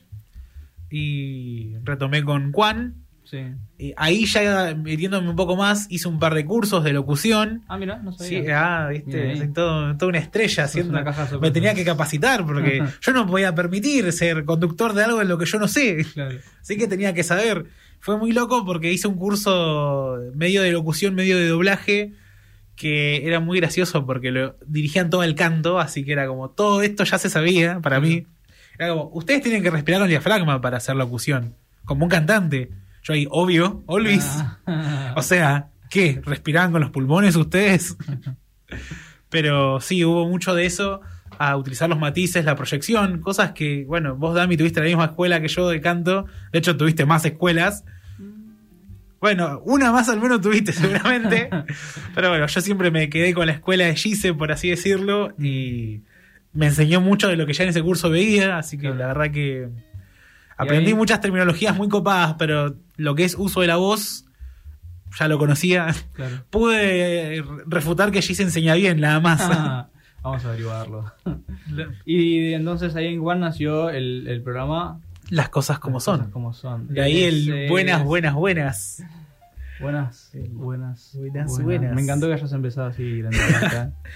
y 0.90 1.76
retomé 1.84 2.24
con 2.24 2.52
Juan. 2.54 2.96
Sí. 3.30 3.40
Y 3.78 3.94
ahí 3.98 4.26
ya 4.26 4.74
metiéndome 4.74 5.30
un 5.30 5.36
poco 5.36 5.56
más, 5.58 5.88
hice 5.90 6.08
un 6.08 6.18
par 6.18 6.34
de 6.34 6.46
cursos 6.46 6.84
de 6.84 6.94
locución. 6.94 7.64
Ah, 7.68 7.78
mira, 7.78 7.98
no 7.98 8.14
Sí, 8.14 8.36
sabía. 8.38 8.86
ah, 8.86 8.90
viste, 8.90 9.36
soy 9.38 9.48
todo- 9.54 9.98
toda 9.98 10.10
una 10.10 10.20
estrella 10.20 10.64
haciendo. 10.64 10.92
una 10.94 11.04
caja 11.04 11.26
de 11.26 11.38
Me 11.40 11.52
tenía 11.52 11.74
que 11.74 11.84
capacitar 11.84 12.46
porque 12.46 12.80
Ajá. 12.82 12.94
yo 13.02 13.12
no 13.12 13.28
podía 13.28 13.54
permitir 13.54 14.12
ser 14.14 14.46
conductor 14.46 14.94
de 14.94 15.04
algo 15.04 15.22
en 15.22 15.28
lo 15.28 15.38
que 15.38 15.46
yo 15.46 15.60
no 15.60 15.68
sé. 15.68 16.06
Claro. 16.14 16.38
Así 16.62 16.78
que 16.78 16.88
tenía 16.88 17.14
que 17.14 17.24
saber. 17.24 17.66
Fue 18.00 18.18
muy 18.18 18.32
loco 18.32 18.64
porque 18.66 18.94
hice 18.94 19.08
un 19.08 19.16
curso 19.18 20.18
medio 20.36 20.62
de 20.62 20.72
locución, 20.72 21.16
medio 21.16 21.36
de 21.38 21.48
doblaje, 21.48 22.14
que 22.76 23.28
era 23.28 23.40
muy 23.40 23.60
gracioso 23.60 24.06
porque 24.06 24.32
lo 24.32 24.56
dirigían 24.68 25.10
todo 25.10 25.24
el 25.24 25.36
canto, 25.36 25.80
así 25.80 26.06
que 26.06 26.12
era 26.14 26.28
como 26.28 26.50
todo 26.52 26.82
esto 26.84 27.04
ya 27.04 27.18
se 27.18 27.30
sabía 27.30 27.80
para 27.82 28.00
mí. 28.00 28.26
Era 28.78 28.90
como, 28.90 29.10
ustedes 29.14 29.42
tienen 29.42 29.64
que 29.64 29.72
respirar 29.72 30.00
con 30.00 30.10
diafragma 30.10 30.62
para 30.62 30.78
hacer 30.78 30.96
locución, 30.96 31.56
como 31.86 32.06
un 32.06 32.10
cantante. 32.10 32.70
Yo 33.08 33.14
ahí, 33.14 33.26
obvio, 33.32 33.84
always. 33.88 34.26
Ah. 34.66 35.14
O 35.16 35.22
sea, 35.22 35.70
¿qué? 35.90 36.22
¿Respiraban 36.26 36.72
con 36.74 36.82
los 36.82 36.90
pulmones 36.92 37.36
ustedes? 37.38 37.96
Pero 39.30 39.80
sí, 39.80 40.04
hubo 40.04 40.28
mucho 40.28 40.54
de 40.54 40.66
eso, 40.66 41.02
a 41.38 41.56
utilizar 41.58 41.90
los 41.90 42.00
matices, 42.00 42.44
la 42.46 42.56
proyección, 42.56 43.20
cosas 43.22 43.52
que, 43.52 43.86
bueno, 43.86 44.16
vos, 44.16 44.36
Dami, 44.36 44.58
tuviste 44.58 44.80
la 44.80 44.86
misma 44.88 45.06
escuela 45.06 45.42
que 45.42 45.48
yo 45.48 45.68
de 45.70 45.82
canto, 45.82 46.26
de 46.52 46.60
hecho 46.60 46.76
tuviste 46.78 47.06
más 47.06 47.24
escuelas. 47.26 47.84
Bueno, 49.20 49.62
una 49.66 49.92
más 49.92 50.10
al 50.10 50.22
menos 50.22 50.42
tuviste 50.42 50.72
seguramente, 50.74 51.50
pero 52.14 52.30
bueno, 52.30 52.46
yo 52.48 52.62
siempre 52.62 52.92
me 52.92 53.10
quedé 53.10 53.34
con 53.34 53.48
la 53.48 53.54
escuela 53.54 53.86
de 53.86 53.96
Gise, 53.96 54.34
por 54.34 54.52
así 54.52 54.70
decirlo, 54.70 55.34
y 55.40 56.02
me 56.54 56.68
enseñó 56.68 57.02
mucho 57.02 57.28
de 57.28 57.36
lo 57.36 57.46
que 57.46 57.54
ya 57.54 57.64
en 57.64 57.70
ese 57.72 57.82
curso 57.82 58.10
veía, 58.10 58.58
así 58.58 58.78
que 58.78 58.84
Claro. 58.84 58.98
la 58.98 59.08
verdad 59.08 59.32
que 59.32 59.70
aprendí 60.58 60.92
ahí- 60.92 60.96
muchas 60.98 61.22
terminologías 61.22 61.76
muy 61.76 61.90
copadas, 61.90 62.36
pero 62.38 62.76
lo 62.98 63.16
que 63.16 63.24
es 63.24 63.36
uso 63.38 63.62
de 63.62 63.68
la 63.68 63.76
voz 63.78 64.26
ya 65.20 65.28
lo 65.28 65.38
conocía. 65.38 65.88
Claro. 66.14 66.44
Pude 66.50 67.44
refutar 67.66 68.12
que 68.12 68.22
Gise 68.22 68.44
enseña 68.44 68.74
bien, 68.76 69.00
nada 69.00 69.20
más. 69.20 69.40
Vamos 70.24 70.44
a 70.44 70.50
averiguarlo. 70.50 71.14
y 72.06 72.54
entonces 72.54 72.96
ahí 72.96 73.08
en 73.14 73.22
Juan 73.22 73.40
nació 73.40 73.90
el, 73.90 74.28
el 74.28 74.42
programa 74.42 75.00
Las 75.30 75.48
cosas 75.50 75.80
como 75.80 75.98
Las 75.98 76.06
cosas 76.06 76.20
son. 76.24 76.32
Como 76.32 76.54
son. 76.54 76.88
De 76.94 77.02
ahí 77.02 77.24
el 77.24 77.68
buenas, 77.70 78.04
buenas, 78.04 78.34
buenas. 78.34 79.04
Buenas, 79.80 80.32
buenas, 80.52 81.12
buenas, 81.16 81.62
buenas. 81.64 81.94
Me 81.96 82.02
encantó 82.02 82.28
que 82.28 82.34
hayas 82.34 82.52
empezado 82.52 82.88
así. 82.88 83.22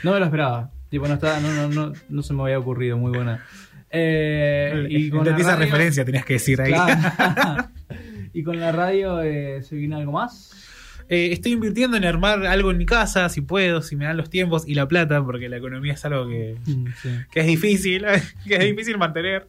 no 0.04 0.12
me 0.12 0.20
lo 0.20 0.26
esperaba. 0.26 0.72
Tipo, 0.90 1.08
no, 1.08 1.14
estaba, 1.14 1.40
no, 1.40 1.54
no, 1.54 1.68
no, 1.70 1.94
no 2.10 2.22
se 2.24 2.34
me 2.34 2.42
había 2.42 2.60
ocurrido. 2.60 2.98
Muy 2.98 3.12
buena. 3.12 3.46
Eh, 3.92 4.88
y 4.90 5.10
con 5.10 5.20
la 5.20 5.32
Entendí 5.32 5.42
esa 5.42 5.52
radio- 5.56 5.66
referencia, 5.66 6.06
tenías 6.06 6.26
que 6.26 6.34
decir 6.34 6.62
ahí. 6.62 6.72
Claro. 6.74 7.70
y 8.34 8.44
con 8.44 8.60
la 8.60 8.72
radio 8.72 9.22
eh, 9.22 9.62
se 9.64 9.76
viene 9.76 9.96
algo 9.96 10.12
más. 10.14 10.52
Eh, 11.10 11.34
estoy 11.34 11.52
invirtiendo 11.52 11.98
en 11.98 12.06
armar 12.06 12.46
algo 12.46 12.72
en 12.72 12.78
mi 12.78 12.86
casa, 12.86 13.28
si 13.28 13.42
puedo, 13.42 13.82
si 13.82 13.98
me 13.98 14.06
dan 14.06 14.16
los 14.16 14.30
tiempos 14.30 14.64
y 14.66 14.76
la 14.76 14.88
plata, 14.88 15.22
porque 15.22 15.50
la 15.50 15.58
economía 15.58 15.92
es 15.94 16.06
algo 16.06 16.26
que, 16.30 16.56
Sí. 16.66 17.10
que 17.32 17.40
es 17.42 17.48
difícil, 17.48 18.06
que 18.48 18.56
es 18.56 18.64
difícil 18.64 18.98
mantener. 18.98 19.48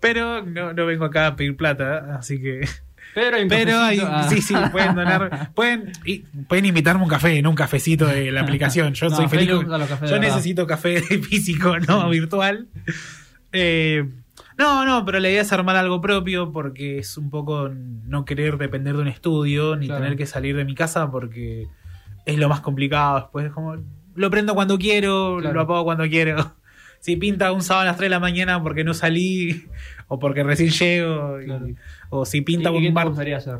Pero 0.00 0.44
no, 0.44 0.72
no 0.72 0.86
vengo 0.86 1.04
acá 1.04 1.28
a 1.28 1.36
pedir 1.36 1.56
plata, 1.56 2.16
así 2.18 2.40
que. 2.40 2.66
Pero, 3.14 3.36
Pero 3.48 3.78
hay. 3.78 4.00
Ah. 4.02 4.26
sí, 4.28 4.42
sí, 4.42 4.54
pueden 4.72 4.96
donar. 4.96 5.52
Pueden, 5.54 5.92
y, 6.04 6.24
pueden 6.48 6.64
invitarme 6.66 7.04
un 7.04 7.08
café, 7.08 7.40
no 7.42 7.50
un 7.50 7.54
cafecito 7.54 8.06
de 8.08 8.32
la 8.32 8.40
aplicación. 8.40 8.92
Yo 8.94 9.08
No, 9.10 9.14
soy 9.14 9.28
feliz. 9.28 9.50
Con- 9.52 9.66
yo 9.66 9.78
verdad. 9.78 10.18
necesito 10.20 10.66
café 10.66 11.00
físico, 11.00 11.78
no 11.78 12.10
virtual. 12.10 12.66
Eh, 13.54 14.04
no, 14.58 14.84
no, 14.84 15.04
pero 15.04 15.18
la 15.20 15.30
idea 15.30 15.42
es 15.42 15.52
armar 15.52 15.76
algo 15.76 16.00
propio 16.00 16.52
porque 16.52 16.98
es 16.98 17.16
un 17.16 17.30
poco 17.30 17.68
no 17.70 18.24
querer 18.24 18.58
depender 18.58 18.94
de 18.96 19.02
un 19.02 19.08
estudio 19.08 19.76
ni 19.76 19.86
Claro. 19.86 20.02
tener 20.02 20.16
que 20.18 20.26
salir 20.26 20.56
de 20.56 20.64
mi 20.64 20.74
casa 20.74 21.10
porque 21.10 21.66
es 22.26 22.38
lo 22.38 22.48
más 22.48 22.60
complicado. 22.60 23.20
Después 23.20 23.46
es 23.46 23.52
como 23.52 23.76
lo 24.14 24.30
prendo 24.30 24.54
cuando 24.54 24.78
quiero, 24.78 25.38
Claro. 25.40 25.54
lo 25.54 25.60
apago 25.62 25.84
cuando 25.84 26.04
quiero. 26.08 26.36
si 27.00 27.16
pinta 27.16 27.52
un 27.52 27.62
sábado 27.62 27.82
a 27.82 27.86
las 27.86 27.96
3 27.96 28.06
de 28.06 28.10
la 28.10 28.20
mañana 28.20 28.62
porque 28.62 28.82
no 28.84 28.94
salí 28.94 29.64
o 30.08 30.18
porque 30.18 30.42
recién 30.42 30.70
llego, 30.70 31.40
y- 31.40 31.76
o 32.10 32.24
si 32.24 32.38
¿Y 32.38 32.40
pinta 32.42 32.70
qué 32.70 32.76
un 32.76 32.82
te 32.84 32.90
bar. 32.92 33.08
gustaría 33.08 33.36
hacer? 33.36 33.58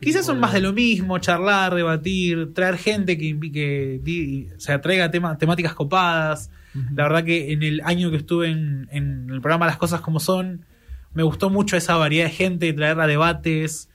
Quizás 0.00 0.24
son 0.24 0.40
más 0.40 0.54
de 0.54 0.60
lo 0.62 0.72
mismo, 0.72 1.18
charlar, 1.18 1.74
debatir, 1.74 2.54
traer 2.54 2.78
gente 2.78 3.18
que, 3.18 3.38
que 3.52 4.00
di- 4.02 4.48
o 4.56 4.58
sea, 4.60 4.80
traiga 4.80 5.10
tema- 5.10 5.36
temáticas 5.36 5.74
copadas. 5.74 6.50
La 6.94 7.04
verdad 7.04 7.24
que 7.24 7.52
en 7.52 7.62
el 7.62 7.80
año 7.84 8.10
que 8.10 8.18
estuve 8.18 8.48
en, 8.48 8.88
en 8.92 9.28
el 9.30 9.40
programa 9.40 9.66
Las 9.66 9.76
Cosas 9.76 10.00
Como 10.00 10.20
Son, 10.20 10.64
me 11.12 11.22
gustó 11.22 11.50
mucho 11.50 11.76
esa 11.76 11.96
variedad 11.96 12.26
de 12.26 12.30
gente, 12.30 12.72
traer 12.72 13.00
a 13.00 13.06
debates, 13.06 13.88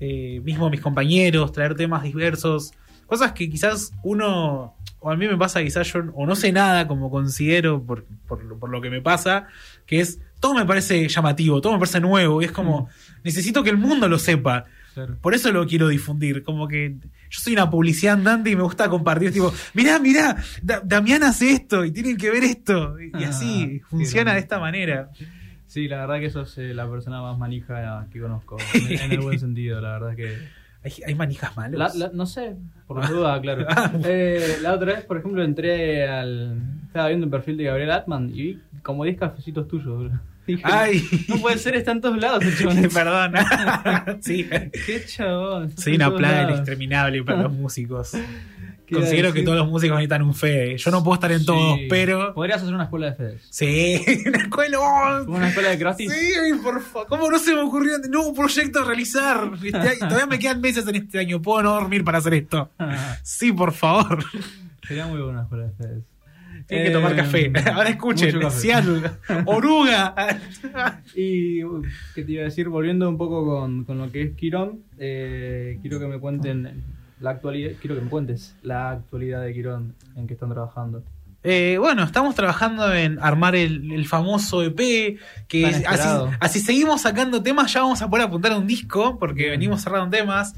eh, 0.00 0.40
mismo 0.42 0.70
mis 0.70 0.80
compañeros, 0.80 1.52
traer 1.52 1.74
temas 1.74 2.02
diversos, 2.02 2.72
cosas 3.06 3.32
que 3.32 3.48
quizás 3.50 3.92
uno, 4.02 4.74
o 5.00 5.10
a 5.10 5.16
mí 5.16 5.28
me 5.28 5.36
pasa, 5.36 5.62
quizás 5.62 5.92
yo 5.92 6.00
o 6.14 6.26
no 6.26 6.34
sé 6.34 6.50
nada 6.50 6.88
como 6.88 7.10
considero 7.10 7.82
por, 7.82 8.04
por, 8.26 8.58
por 8.58 8.70
lo 8.70 8.80
que 8.80 8.90
me 8.90 9.02
pasa, 9.02 9.48
que 9.86 10.00
es, 10.00 10.18
todo 10.40 10.54
me 10.54 10.64
parece 10.64 11.06
llamativo, 11.08 11.60
todo 11.60 11.74
me 11.74 11.78
parece 11.78 12.00
nuevo, 12.00 12.40
y 12.40 12.46
es 12.46 12.52
como, 12.52 12.88
necesito 13.22 13.62
que 13.62 13.70
el 13.70 13.76
mundo 13.76 14.08
lo 14.08 14.18
sepa. 14.18 14.64
Claro. 14.94 15.16
Por 15.20 15.34
eso 15.34 15.50
lo 15.52 15.66
quiero 15.66 15.88
difundir. 15.88 16.42
Como 16.42 16.68
que 16.68 16.96
yo 17.00 17.40
soy 17.40 17.54
una 17.54 17.70
publicidad 17.70 18.14
andante 18.14 18.50
y 18.50 18.56
me 18.56 18.62
gusta 18.62 18.88
compartir. 18.88 19.32
Tipo, 19.32 19.52
mirá, 19.74 19.98
mirá, 19.98 20.36
Da- 20.62 20.82
Damián 20.84 21.22
hace 21.22 21.50
esto 21.52 21.84
y 21.84 21.90
tienen 21.92 22.16
que 22.16 22.30
ver 22.30 22.44
esto. 22.44 23.00
Y, 23.00 23.10
Ah, 23.14 23.28
así 23.28 23.80
funciona 23.88 24.34
de 24.34 24.40
esta 24.40 24.58
manera. 24.58 25.10
Sí, 25.66 25.88
la 25.88 26.00
verdad 26.06 26.20
que 26.20 26.28
sos 26.30 26.58
eh, 26.58 26.74
la 26.74 26.88
persona 26.90 27.22
más 27.22 27.38
manija 27.38 28.06
que 28.12 28.20
conozco. 28.20 28.56
En, 28.74 28.98
en 29.00 29.12
el 29.12 29.20
buen 29.20 29.38
sentido, 29.38 29.80
la 29.80 29.92
verdad 29.98 30.14
que. 30.16 30.36
Hay, 30.84 30.92
hay 31.06 31.14
manijas 31.14 31.56
malas. 31.56 31.94
La- 31.96 32.06
la- 32.08 32.12
no 32.12 32.26
sé, 32.26 32.56
por 32.86 32.98
la 32.98 33.06
duda, 33.06 33.40
claro. 33.40 33.66
Eh, 34.04 34.58
la 34.60 34.74
otra 34.74 34.94
vez, 34.94 35.04
por 35.04 35.16
ejemplo, 35.16 35.42
entré 35.42 36.06
al. 36.08 36.60
Estaba 36.88 37.08
viendo 37.08 37.24
el 37.24 37.30
perfil 37.30 37.56
de 37.56 37.64
Gabriel 37.64 37.90
Atman 37.92 38.28
y 38.34 38.42
vi 38.42 38.60
como 38.82 39.04
10 39.04 39.16
cafecitos 39.18 39.66
tuyos, 39.68 39.86
boludo. 39.86 40.20
Dije, 40.46 40.62
Ay, 40.64 41.02
no 41.28 41.36
puede 41.38 41.56
ser, 41.58 41.76
está 41.76 41.92
en 41.92 42.00
todos 42.00 42.18
lados 42.18 42.42
el 42.44 42.56
chabón. 42.58 42.88
perdón. 42.92 44.20
sí, 44.22 44.48
Qué 44.86 45.04
chabón. 45.06 45.70
soy 45.76 45.94
una 45.96 46.14
plaga 46.14 46.42
lados. 46.42 46.58
exterminable 46.58 47.22
para 47.22 47.42
los 47.44 47.52
músicos. 47.52 48.12
¿Qué 48.86 48.94
iba 48.98 49.00
a 49.00 49.02
Considero 49.04 49.32
que 49.32 49.42
todos 49.42 49.56
los 49.56 49.68
músicos 49.68 49.96
necesitan 49.96 50.22
un 50.22 50.34
fe. 50.34 50.76
Yo 50.76 50.90
no 50.90 51.02
puedo 51.04 51.14
estar 51.14 51.30
en 51.32 51.44
todos, 51.46 51.78
pero. 51.88 52.34
Podrías 52.34 52.60
hacer 52.60 52.74
una 52.74 52.84
escuela 52.84 53.06
de 53.06 53.14
Fedes. 53.14 53.42
Sí, 53.48 54.04
una 54.26 54.38
escuela. 54.38 54.78
oh, 54.80 55.24
una 55.28 55.48
escuela 55.48 55.70
de 55.70 55.78
crafting. 55.78 56.10
Sí, 56.10 56.32
por 56.62 56.82
favor. 56.82 57.06
¿Cómo 57.08 57.30
no 57.30 57.38
se 57.38 57.54
me 57.54 57.60
ocurrió? 57.60 57.92
Nuevo 58.10 58.34
proyecto 58.34 58.80
a 58.80 58.84
realizar. 58.84 59.50
Este 59.62 59.96
todavía 59.98 60.26
me 60.26 60.38
quedan 60.38 60.60
meses 60.60 60.86
en 60.88 60.96
este 60.96 61.20
año. 61.20 61.40
Puedo 61.40 61.62
no 61.62 61.72
dormir 61.74 62.04
para 62.04 62.18
hacer 62.18 62.34
esto. 62.34 62.70
Sí, 63.22 63.52
por 63.52 63.72
favor. 63.72 64.24
Sería 64.86 65.06
muy 65.06 65.18
buena 65.22 65.32
una 65.38 65.42
escuela 65.44 65.64
de 65.66 65.72
Fedes. 65.72 66.04
Tienen 66.72 66.86
que 66.88 66.92
tomar 66.92 67.12
Eh, 67.12 67.16
café. 67.16 67.52
Ahora 67.72 67.90
escuchen. 67.90 68.28
mucho 68.34 68.40
café. 68.48 68.60
Seattle, 68.60 69.10
Oruga. 69.46 70.14
Y 71.14 71.60
qué 72.14 72.24
te 72.24 72.32
iba 72.32 72.42
a 72.42 72.44
decir, 72.46 72.68
volviendo 72.68 73.08
un 73.08 73.18
poco 73.18 73.44
con, 73.46 73.84
con 73.84 73.98
lo 73.98 74.10
que 74.10 74.22
es 74.22 74.30
Quirón, 74.36 74.80
eh, 74.98 75.78
quiero 75.82 75.98
que 76.00 76.06
me 76.06 76.18
cuenten 76.18 76.82
la 77.20 77.30
actualidad, 77.30 77.72
quiero 77.80 77.94
que 77.96 78.00
me 78.02 78.08
cuentes 78.10 78.56
la 78.62 78.90
actualidad 78.90 79.42
de 79.42 79.52
Quirón 79.52 79.94
en 80.16 80.26
que 80.26 80.34
están 80.34 80.50
trabajando. 80.50 81.02
Eh, 81.44 81.76
bueno, 81.78 82.04
estamos 82.04 82.36
trabajando 82.36 82.94
en 82.94 83.18
armar 83.20 83.56
el, 83.56 83.90
el 83.92 84.06
famoso 84.06 84.62
EP. 84.62 85.18
Que 85.48 85.66
así, 86.40 86.60
seguimos 86.60 87.02
sacando 87.02 87.42
temas, 87.42 87.72
ya 87.72 87.80
vamos 87.82 88.00
a 88.00 88.08
poder 88.08 88.26
apuntar 88.26 88.52
a 88.52 88.58
un 88.58 88.66
disco. 88.66 89.18
Porque 89.18 89.42
Bien. 89.42 89.50
venimos 89.52 89.82
cerrando 89.82 90.08
temas. 90.16 90.54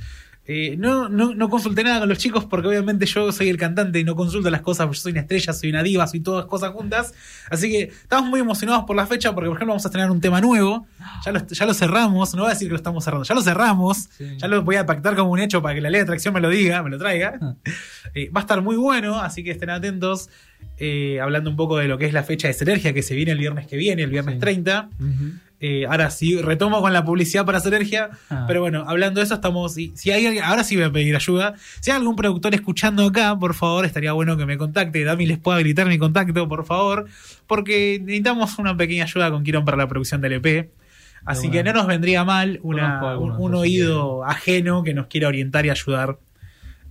Eh, 0.47 0.77
no, 0.79 1.09
no, 1.09 1.35
no 1.35 1.49
consulté 1.49 1.83
nada 1.85 2.01
con 2.01 2.09
los 2.11 2.19
chicos 2.19 2.45
porque 2.45 2.69
obviamente 2.69 3.07
yo 3.07 3.33
soy 3.33 3.49
el 3.49 3.57
cantante 3.57 3.99
y 3.99 4.05
no 4.05 4.15
consulto 4.15 4.51
las 4.51 4.61
cosas 4.61 4.85
porque 4.87 4.99
yo 4.99 5.03
soy 5.05 5.13
una 5.13 5.23
estrella, 5.23 5.53
soy 5.55 5.71
una 5.71 5.83
diva, 5.83 6.07
soy 6.07 6.21
todas 6.21 6.45
cosas 6.45 6.71
juntas. 6.73 7.15
Así 7.51 7.71
que 7.71 7.85
estamos 7.85 8.29
muy 8.29 8.41
emocionados 8.41 8.85
por 8.85 8.95
la 8.95 9.07
fecha 9.07 9.35
porque, 9.35 9.49
por 9.49 9.57
ejemplo, 9.57 9.73
vamos 9.73 9.87
a 9.87 9.89
estrenar 9.89 10.11
un 10.11 10.21
tema 10.21 10.43
nuevo. 10.43 10.87
Ya 11.25 11.33
lo, 11.33 11.47
ya 11.47 11.65
lo 11.65 11.73
cerramos, 11.73 12.35
no 12.35 12.43
voy 12.43 12.51
a 12.51 12.53
decir 12.55 12.69
que 12.69 12.73
lo 12.73 12.77
estamos 12.77 13.03
cerrando, 13.05 13.25
ya 13.25 13.35
lo 13.35 13.41
cerramos. 13.41 14.09
Sí. 14.19 14.37
Ya 14.37 14.49
lo 14.49 14.63
voy 14.63 14.77
a 14.77 14.85
pactar 14.85 15.17
como 15.17 15.31
un 15.33 15.41
hecho 15.41 15.63
para 15.63 15.75
que 15.77 15.81
la 15.81 15.89
ley 15.89 16.01
de 16.01 16.03
atracción 16.05 16.35
me 16.35 16.41
lo 16.41 16.51
diga, 16.51 16.83
me 16.83 16.91
lo 16.91 16.99
traiga. 16.99 17.39
Eh, 18.17 18.31
va 18.31 18.43
a 18.43 18.43
estar 18.43 18.63
muy 18.63 18.77
bueno, 18.77 19.19
así 19.19 19.43
que 19.43 19.51
estén 19.51 19.71
atentos. 19.71 20.29
Eh, 20.79 21.21
hablando 21.21 21.51
un 21.51 21.57
poco 21.57 21.79
de 21.79 21.89
lo 21.89 21.99
que 21.99 22.07
es 22.07 22.13
la 22.13 22.23
fecha 22.23 22.47
de 22.49 22.55
Sinergia 22.55 22.93
que 22.93 23.03
se 23.03 23.15
viene 23.17 23.33
el 23.33 23.39
viernes 23.39 23.67
que 23.67 23.77
viene, 23.77 24.03
el 24.05 24.11
viernes 24.11 24.35
Sí. 24.35 24.41
30. 24.41 24.89
Ujú. 25.01 25.33
Eh, 25.66 25.87
ahora 25.88 26.11
sí, 26.11 26.37
retomo 26.42 26.83
con 26.83 26.92
la 26.92 27.06
publicidad 27.06 27.47
para 27.47 27.59
Sinergia. 27.59 28.11
Ah. 28.28 28.44
Pero 28.47 28.61
bueno, 28.61 28.85
hablando 28.87 29.21
de 29.21 29.25
eso, 29.25 29.33
estamos. 29.37 29.73
Si 29.73 30.11
hay 30.11 30.37
ahora 30.38 30.62
sí 30.62 30.76
voy 30.76 30.85
a 30.85 30.92
pedir 30.92 31.16
ayuda. 31.16 31.54
Si 31.80 31.90
hay 31.90 31.97
algún 31.97 32.16
productor 32.16 32.54
escuchando 32.54 33.06
acá, 33.06 33.35
por 33.38 33.54
favor, 33.54 33.87
estaría 33.87 34.12
bueno 34.12 34.37
que 34.37 34.44
me 34.44 34.59
contacte. 34.59 35.02
Dami 35.04 35.25
les 35.25 35.38
pueda 35.38 35.56
habilitar 35.56 35.87
mi 35.87 35.97
contacto, 35.97 36.47
por 36.50 36.66
favor. 36.66 37.06
Porque 37.47 37.99
necesitamos 37.99 38.59
una 38.59 38.76
pequeña 38.76 39.04
ayuda 39.04 39.30
con 39.30 39.42
Quirón 39.42 39.64
para 39.64 39.78
la 39.78 39.88
producción 39.88 40.21
del 40.21 40.35
EP. 40.35 40.71
Así 41.25 41.50
que 41.50 41.64
no 41.64 41.73
nos 41.73 41.87
vendría 41.87 42.25
mal 42.25 42.61
una- 42.62 43.16
un, 43.16 43.54
oído 43.54 44.23
ajeno 44.25 44.83
que 44.83 44.92
nos 44.92 45.06
quiera 45.06 45.28
orientar 45.28 45.64
y 45.64 45.71
ayudar. 45.71 46.18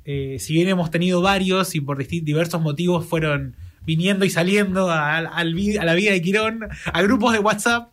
Eh, 0.06 0.38
si 0.39 0.53
bien 0.53 0.68
hemos 0.68 0.89
tenido 0.89 1.22
varios 1.22 1.75
y 1.75 1.80
por 1.82 2.03
diversos 2.08 2.60
motivos 2.60 3.06
fueron 3.06 3.56
viniendo 3.86 4.25
y 4.25 4.30
saliendo 4.30 4.90
a, 4.90 5.18
a 5.18 5.44
la 5.44 5.94
vida 5.94 6.12
de 6.12 6.22
Quirón, 6.22 6.68
a 6.92 7.02
grupos 7.02 7.34
de 7.34 7.40
WhatsApp, 7.40 7.90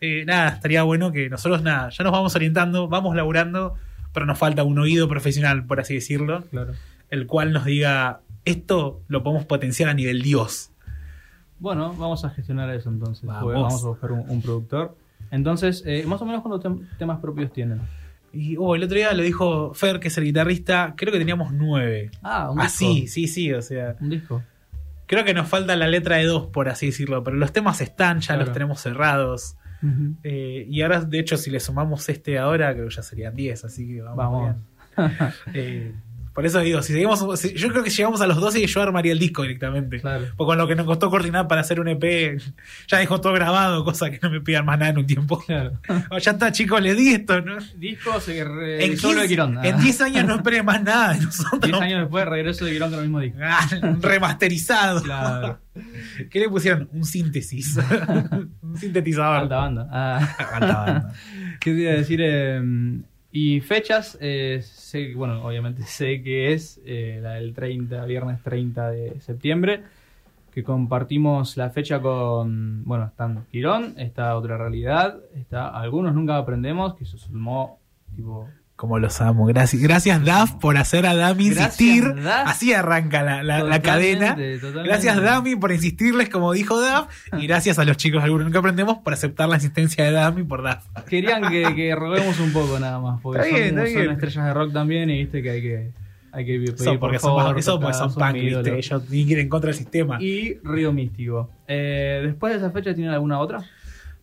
eh, 0.00 0.24
nada, 0.26 0.48
estaría 0.50 0.82
bueno 0.82 1.12
que 1.12 1.28
nosotros, 1.30 1.62
nada, 1.62 1.88
ya 1.90 2.04
nos 2.04 2.12
vamos 2.12 2.34
orientando, 2.34 2.88
vamos 2.88 3.14
laburando, 3.16 3.74
pero 4.12 4.26
nos 4.26 4.38
falta 4.38 4.62
un 4.62 4.78
oído 4.78 5.08
profesional, 5.08 5.64
por 5.66 5.80
así 5.80 5.94
decirlo, 5.94 6.42
Claro. 6.50 6.72
el 7.10 7.26
cual 7.26 7.52
nos 7.52 7.64
diga, 7.64 8.20
esto 8.44 9.00
lo 9.08 9.22
podemos 9.22 9.44
potenciar 9.46 9.88
a 9.88 9.94
nivel 9.94 10.22
Dios. 10.22 10.70
Bueno, 11.58 11.94
vamos 11.94 12.24
a 12.24 12.30
gestionar 12.30 12.68
eso 12.74 12.90
entonces. 12.90 13.24
Vamos. 13.24 13.42
Pues 13.44 13.54
Vamos 13.54 13.84
a 13.84 13.88
buscar 13.88 14.12
un, 14.12 14.28
un 14.28 14.42
productor. 14.42 14.96
Entonces, 15.30 15.82
eh, 15.86 16.04
más 16.06 16.20
o 16.20 16.26
menos 16.26 16.42
cuántos 16.42 16.62
tem- 16.64 16.88
temas 16.98 17.20
propios 17.20 17.52
tienen. 17.52 17.80
Y 18.32 18.56
oh, 18.58 18.74
el 18.74 18.82
otro 18.82 18.96
día 18.96 19.12
lo 19.12 19.22
dijo 19.22 19.72
Fer, 19.74 20.00
que 20.00 20.08
es 20.08 20.18
el 20.18 20.24
guitarrista, 20.24 20.94
creo 20.96 21.12
que 21.12 21.18
teníamos 21.18 21.52
nueve. 21.52 22.10
Ah, 22.22 22.50
un 22.50 22.58
Ah, 22.60 22.64
disco. 22.64 22.78
sí, 22.78 23.06
sí, 23.06 23.28
sí, 23.28 23.52
o 23.52 23.62
sea, 23.62 23.94
Un 24.00 24.10
disco. 24.10 24.42
Creo 25.06 25.24
que 25.24 25.34
nos 25.34 25.48
falta 25.48 25.76
la 25.76 25.86
letra 25.88 26.16
de 26.16 26.24
dos, 26.24 26.46
por 26.48 26.68
así 26.68 26.86
decirlo, 26.86 27.22
pero 27.24 27.36
los 27.36 27.52
temas 27.52 27.80
están, 27.80 28.20
ya 28.20 28.28
Claro. 28.28 28.42
los 28.44 28.52
tenemos 28.52 28.80
cerrados. 28.80 29.56
Eh, 30.22 30.64
y 30.70 30.82
ahora, 30.82 31.00
de 31.00 31.18
hecho, 31.18 31.36
si 31.36 31.50
le 31.50 31.58
sumamos 31.58 32.08
este 32.08 32.38
ahora, 32.38 32.72
creo 32.72 32.88
que 32.88 32.94
ya 32.94 33.02
serían 33.02 33.34
10, 33.34 33.64
así 33.64 33.86
que 33.88 34.00
vamos. 34.02 34.16
Vamos. 34.16 34.54
bien. 34.54 34.72
Eh, 35.54 35.94
por 36.34 36.46
eso 36.46 36.60
digo, 36.60 36.80
si 36.82 36.92
seguimos, 36.92 37.40
si- 37.40 37.54
yo 37.54 37.68
creo 37.68 37.82
que 37.84 37.90
llegamos 37.90 38.20
a 38.20 38.26
los 38.26 38.40
12 38.40 38.60
y 38.60 38.66
yo 38.66 38.80
armaría 38.82 39.12
el 39.12 39.18
disco 39.18 39.42
directamente. 39.42 40.00
Claro. 40.00 40.26
Porque 40.36 40.48
con 40.48 40.58
lo 40.58 40.66
que 40.66 40.74
nos 40.74 40.86
costó 40.86 41.10
coordinar 41.10 41.46
para 41.48 41.60
hacer 41.60 41.78
un 41.80 41.88
EP, 41.88 42.38
ya 42.88 42.98
dejó 42.98 43.20
todo 43.20 43.32
grabado, 43.32 43.84
cosa 43.84 44.10
que 44.10 44.18
no 44.22 44.30
me 44.30 44.40
pidan 44.40 44.64
más 44.64 44.78
nada 44.78 44.90
en 44.92 44.98
un 44.98 45.06
tiempo. 45.06 45.38
Claro. 45.46 45.72
Oh, 46.10 46.18
ya 46.18 46.32
está, 46.32 46.52
chicos, 46.52 46.80
les 46.82 46.96
di 46.96 47.08
esto, 47.14 47.40
¿no? 47.40 47.56
Disco 47.76 48.20
se 48.20 48.38
En 48.40 48.90
15 48.98 49.14
de 49.14 49.28
Quirón. 49.28 49.58
en 49.64 49.74
Ah. 49.74 49.78
10 49.78 50.00
años 50.02 50.26
no 50.26 50.36
esperen 50.36 50.64
más 50.64 50.82
nada 50.82 51.14
de 51.14 51.20
nosotros. 51.24 51.60
10 51.62 51.80
años 51.80 52.00
después 52.00 52.26
regreso 52.26 52.64
de 52.64 52.72
Quirón 52.72 52.90
con 52.90 52.98
el 52.98 53.04
mismo 53.06 53.20
disco. 53.20 53.38
Ah, 53.42 53.68
remasterizado. 54.00 55.02
Claro. 55.02 55.58
¿Qué 56.30 56.40
le 56.40 56.48
pusieron? 56.48 56.88
Un 56.92 57.04
síntesis. 57.04 57.78
un 58.62 58.76
sintetizador. 58.78 59.36
Alta 59.36 59.56
banda. 59.56 59.88
Ah. 59.90 60.36
Alta 60.54 60.66
banda. 60.76 61.12
¿Qué 61.60 61.72
te 61.72 61.80
iba 61.80 61.92
a 61.92 61.94
decir? 61.94 62.20
Eh, 62.22 62.60
y 63.32 63.60
fechas, 63.60 64.18
eh, 64.20 64.60
sé, 64.62 65.14
bueno, 65.14 65.42
obviamente 65.44 65.82
sé 65.86 66.22
que 66.22 66.52
es 66.52 66.80
eh, 66.84 67.18
la 67.22 67.32
del 67.34 67.54
30, 67.54 68.04
viernes 68.04 68.42
30 68.42 68.90
de 68.90 69.20
septiembre, 69.20 69.82
que 70.52 70.62
compartimos 70.62 71.56
la 71.56 71.70
fecha 71.70 72.00
con, 72.00 72.84
bueno, 72.84 73.06
están 73.06 73.46
Quirón, 73.50 73.94
está 73.96 74.36
Otra 74.36 74.58
Realidad, 74.58 75.18
está 75.34 75.68
Algunos 75.68 76.14
Nunca 76.14 76.36
Aprendemos, 76.36 76.94
que 76.94 77.06
se 77.06 77.16
sumó, 77.16 77.80
tipo, 78.14 78.50
Como 78.76 78.98
los 78.98 79.20
amo. 79.20 79.46
Gracias, 79.46 79.80
gracias 79.80 80.24
Daf 80.24 80.54
por 80.54 80.76
hacer 80.76 81.06
a 81.06 81.14
Dami 81.14 81.50
Gracias, 81.50 81.80
insistir. 81.80 82.22
Daf. 82.22 82.48
Así 82.48 82.72
arranca 82.72 83.22
la, 83.22 83.42
la- 83.44 83.62
la 83.62 83.80
cadena. 83.80 84.30
totalmente. 84.30 84.82
Gracias 84.84 85.22
Dami 85.22 85.54
por 85.56 85.70
insistirles 85.70 86.28
como 86.30 86.52
dijo 86.52 86.80
Daf. 86.80 87.06
Y 87.38 87.46
gracias 87.46 87.78
a 87.78 87.84
los 87.84 87.96
chicos 87.96 88.24
algunos 88.24 88.50
que 88.50 88.58
aprendemos 88.58 88.98
por 88.98 89.12
aceptar 89.12 89.48
la 89.48 89.56
insistencia 89.56 90.04
de 90.04 90.10
Dami 90.10 90.42
por 90.42 90.62
Daf. 90.64 90.84
querían 91.08 91.48
que, 91.48 91.74
que 91.76 91.94
roguemos 91.94 92.40
un 92.40 92.52
poco 92.52 92.80
nada 92.80 92.98
más, 92.98 93.20
porque 93.20 93.40
Está 93.42 93.50
son, 93.50 93.60
bien, 93.60 93.78
está 93.78 93.86
son 93.92 94.00
bien. 94.02 94.10
estrellas 94.12 94.44
de 94.46 94.54
rock 94.54 94.72
también 94.72 95.10
y 95.10 95.18
viste 95.20 95.42
que 95.42 95.50
hay 95.50 95.62
que, 95.62 95.90
hay 96.32 96.44
que 96.46 96.52
pedir 96.58 96.74
por 96.74 96.98
porque 96.98 97.18
son, 97.20 97.36
favor, 97.38 97.58
eso 97.58 97.78
porque 97.78 97.94
son 97.94 98.14
punk, 98.14 98.32
¿viste? 98.32 98.78
Ellos 98.78 99.02
en 99.12 99.48
contra 99.48 99.68
del 99.68 99.76
sistema. 99.78 100.20
Y 100.20 100.54
Río 100.64 100.92
Místico. 100.92 101.50
Eh, 101.68 102.20
después 102.24 102.52
de 102.54 102.58
esa 102.58 102.70
fecha, 102.72 102.92
¿tienen 102.94 103.12
alguna 103.12 103.38
otra? 103.38 103.60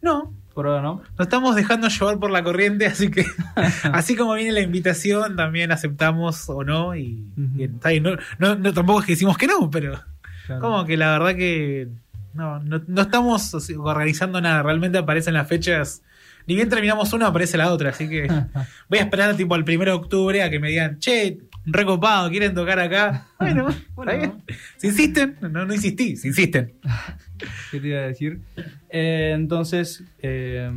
No, 0.02 0.34
Por 0.60 0.68
ahora 0.68 0.82
no. 0.82 1.02
nos 1.18 1.26
estamos 1.28 1.56
dejando 1.56 1.88
llevar 1.88 2.20
por 2.20 2.32
la 2.32 2.44
corriente, 2.44 2.86
así 2.86 3.10
que 3.10 3.24
así 3.94 4.18
como 4.18 4.34
viene 4.34 4.52
la 4.52 4.60
invitación, 4.60 5.38
también 5.38 5.72
aceptamos 5.72 6.50
o 6.50 6.66
no. 6.66 6.96
Y, 6.98 7.24
Ujú. 7.38 7.58
y 7.60 7.64
está 7.64 7.90
bien. 7.90 8.04
No, 8.04 8.18
no- 8.40 8.56
no- 8.56 8.74
tampoco 8.74 9.00
es 9.00 9.06
que 9.06 9.12
decimos 9.14 9.38
que 9.38 9.48
no, 9.48 9.70
pero 9.72 10.02
Claro. 10.48 10.62
como 10.62 10.84
que 10.86 10.98
la 10.98 11.12
verdad 11.18 11.36
que 11.38 11.88
no, 12.34 12.60
no, 12.60 12.82
no 12.88 13.02
estamos 13.04 13.56
organizando 13.78 14.42
nada. 14.42 14.62
Realmente 14.64 14.98
aparecen 14.98 15.34
las 15.36 15.48
fechas 15.48 16.02
ni 16.50 16.56
bien 16.56 16.68
terminamos 16.68 17.14
una, 17.14 17.28
aparece 17.28 17.58
la 17.58 17.72
otra. 17.72 17.92
Así 17.92 18.10
que 18.10 18.28
voy 18.90 19.00
a 19.00 19.04
esperar 19.04 19.38
tipo 19.38 19.54
al 19.54 19.64
primero 19.64 19.92
de 19.92 19.98
octubre 19.98 20.42
a 20.42 20.50
que 20.50 20.60
me 20.60 20.70
digan, 20.70 20.98
che, 20.98 21.38
recopado, 21.64 22.28
quieren 22.32 22.56
tocar 22.56 22.80
acá. 22.80 23.28
Bueno, 23.40 23.68
Bueno. 23.94 24.12
está 24.12 24.18
bien. 24.18 24.44
Si 24.78 24.88
insisten, 24.88 25.38
no, 25.42 25.64
no 25.68 25.74
insistí, 25.76 26.18
si 26.18 26.30
insisten. 26.30 26.74
¿Qué 27.72 27.80
te 27.80 27.88
iba 27.88 28.00
a 28.00 28.08
decir? 28.08 28.42
Eh, 28.90 29.32
entonces, 29.36 30.04
eh, 30.24 30.72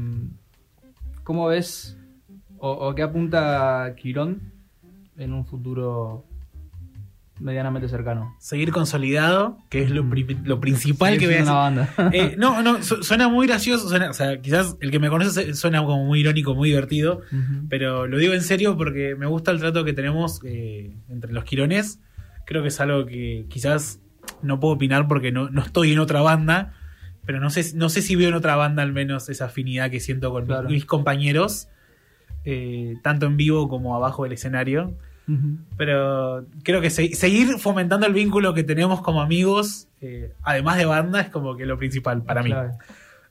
¿cómo 1.24 1.46
ves 1.46 1.96
o, 2.58 2.70
o 2.70 2.94
qué 2.94 3.02
apunta 3.02 3.94
Quirón 3.96 4.52
en 5.16 5.32
un 5.32 5.46
futuro 5.46 6.26
medianamente 7.42 7.88
cercano? 7.88 8.34
Seguir 8.38 8.72
consolidado, 8.72 9.58
que 9.68 9.82
es 9.82 9.90
lo, 9.90 10.08
pri- 10.08 10.38
lo 10.44 10.60
principal 10.60 11.18
que 11.18 11.26
una 11.42 11.52
banda. 11.52 11.88
Eh, 12.12 12.36
no, 12.38 12.62
no, 12.62 12.82
su- 12.82 13.02
suena 13.02 13.28
muy 13.28 13.46
gracioso, 13.46 13.88
suena- 13.88 14.10
o 14.10 14.14
sea, 14.14 14.40
quizás 14.40 14.76
el 14.80 14.90
que 14.90 14.98
me 14.98 15.08
conoce 15.10 15.54
suena 15.54 15.80
como 15.84 16.04
muy 16.06 16.20
irónico, 16.20 16.54
muy 16.54 16.70
divertido, 16.70 17.20
pero 17.68 18.06
lo 18.06 18.16
digo 18.18 18.32
en 18.34 18.42
serio 18.42 18.76
porque 18.76 19.14
me 19.16 19.26
gusta 19.26 19.50
el 19.50 19.58
trato 19.60 19.84
que 19.84 19.92
tenemos 19.92 20.40
eh, 20.44 20.96
entre 21.08 21.32
los 21.32 21.44
quirones. 21.44 21.98
Creo 22.46 22.62
que 22.62 22.68
es 22.68 22.80
algo 22.80 23.06
que 23.06 23.46
quizás 23.48 24.00
no 24.42 24.58
puedo 24.60 24.74
opinar 24.74 25.08
porque 25.08 25.32
no, 25.32 25.50
no 25.50 25.62
estoy 25.62 25.92
en 25.92 25.98
otra 25.98 26.22
banda, 26.22 26.74
pero 27.26 27.38
no 27.40 27.50
sé, 27.50 27.76
no 27.76 27.88
sé 27.88 28.02
si 28.02 28.16
veo 28.16 28.28
en 28.28 28.34
otra 28.34 28.56
banda 28.56 28.82
al 28.82 28.92
menos 28.92 29.28
esa 29.28 29.44
afinidad 29.46 29.90
que 29.90 30.00
siento 30.00 30.30
con 30.32 30.46
mis, 30.68 30.84
compañeros, 30.84 31.68
eh, 32.44 32.96
tanto 33.02 33.26
en 33.26 33.36
vivo 33.36 33.68
como 33.68 33.94
abajo 33.94 34.24
del 34.24 34.32
escenario. 34.32 34.96
Pero 35.76 36.46
creo 36.62 36.80
que 36.80 36.90
se- 36.90 37.14
seguir 37.14 37.58
fomentando 37.58 38.06
el 38.06 38.12
vínculo 38.12 38.54
que 38.54 38.64
tenemos 38.64 39.00
como 39.02 39.22
amigos, 39.22 39.88
eh, 40.00 40.32
además 40.42 40.76
de 40.78 40.84
banda, 40.84 41.20
es 41.20 41.28
como 41.30 41.56
que 41.56 41.64
lo 41.66 41.78
principal 41.78 42.22
para 42.22 42.42
mí. 42.42 42.50
Clave. 42.50 42.70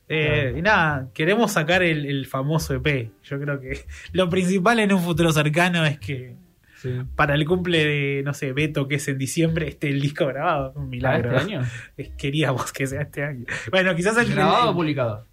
Eh, 0.08 0.40
Claro. 0.42 0.58
Y 0.58 0.62
nada, 0.62 1.08
queremos 1.14 1.52
sacar 1.52 1.82
el, 1.82 2.04
el 2.06 2.26
famoso 2.26 2.74
EP. 2.74 3.10
Yo 3.24 3.38
creo 3.40 3.60
que 3.60 3.84
lo 4.12 4.28
principal 4.28 4.78
en 4.80 4.92
un 4.92 5.00
futuro 5.00 5.32
cercano 5.32 5.84
es 5.86 5.98
que 5.98 6.34
Sí. 6.82 7.00
para 7.14 7.36
el 7.36 7.44
cumple 7.46 7.84
de, 7.84 8.22
no 8.24 8.34
sé, 8.34 8.52
Beto, 8.52 8.88
que 8.88 8.96
es 8.96 9.06
en 9.06 9.16
diciembre, 9.16 9.68
esté 9.68 9.88
el 9.88 10.00
disco 10.00 10.26
grabado. 10.26 10.72
Un 10.74 10.82
¿Ah, 10.82 10.86
milagro. 10.88 11.36
este 11.36 11.54
año? 11.54 11.62
Es- 11.96 12.10
Queríamos 12.18 12.72
que 12.72 12.88
sea 12.88 13.02
este 13.02 13.22
año. 13.22 13.44
Bueno, 13.70 13.94
quizás 13.94 14.16
el 14.18 14.32
¿Grabado 14.34 14.70
o 14.72 14.74
publicado? 14.74 15.26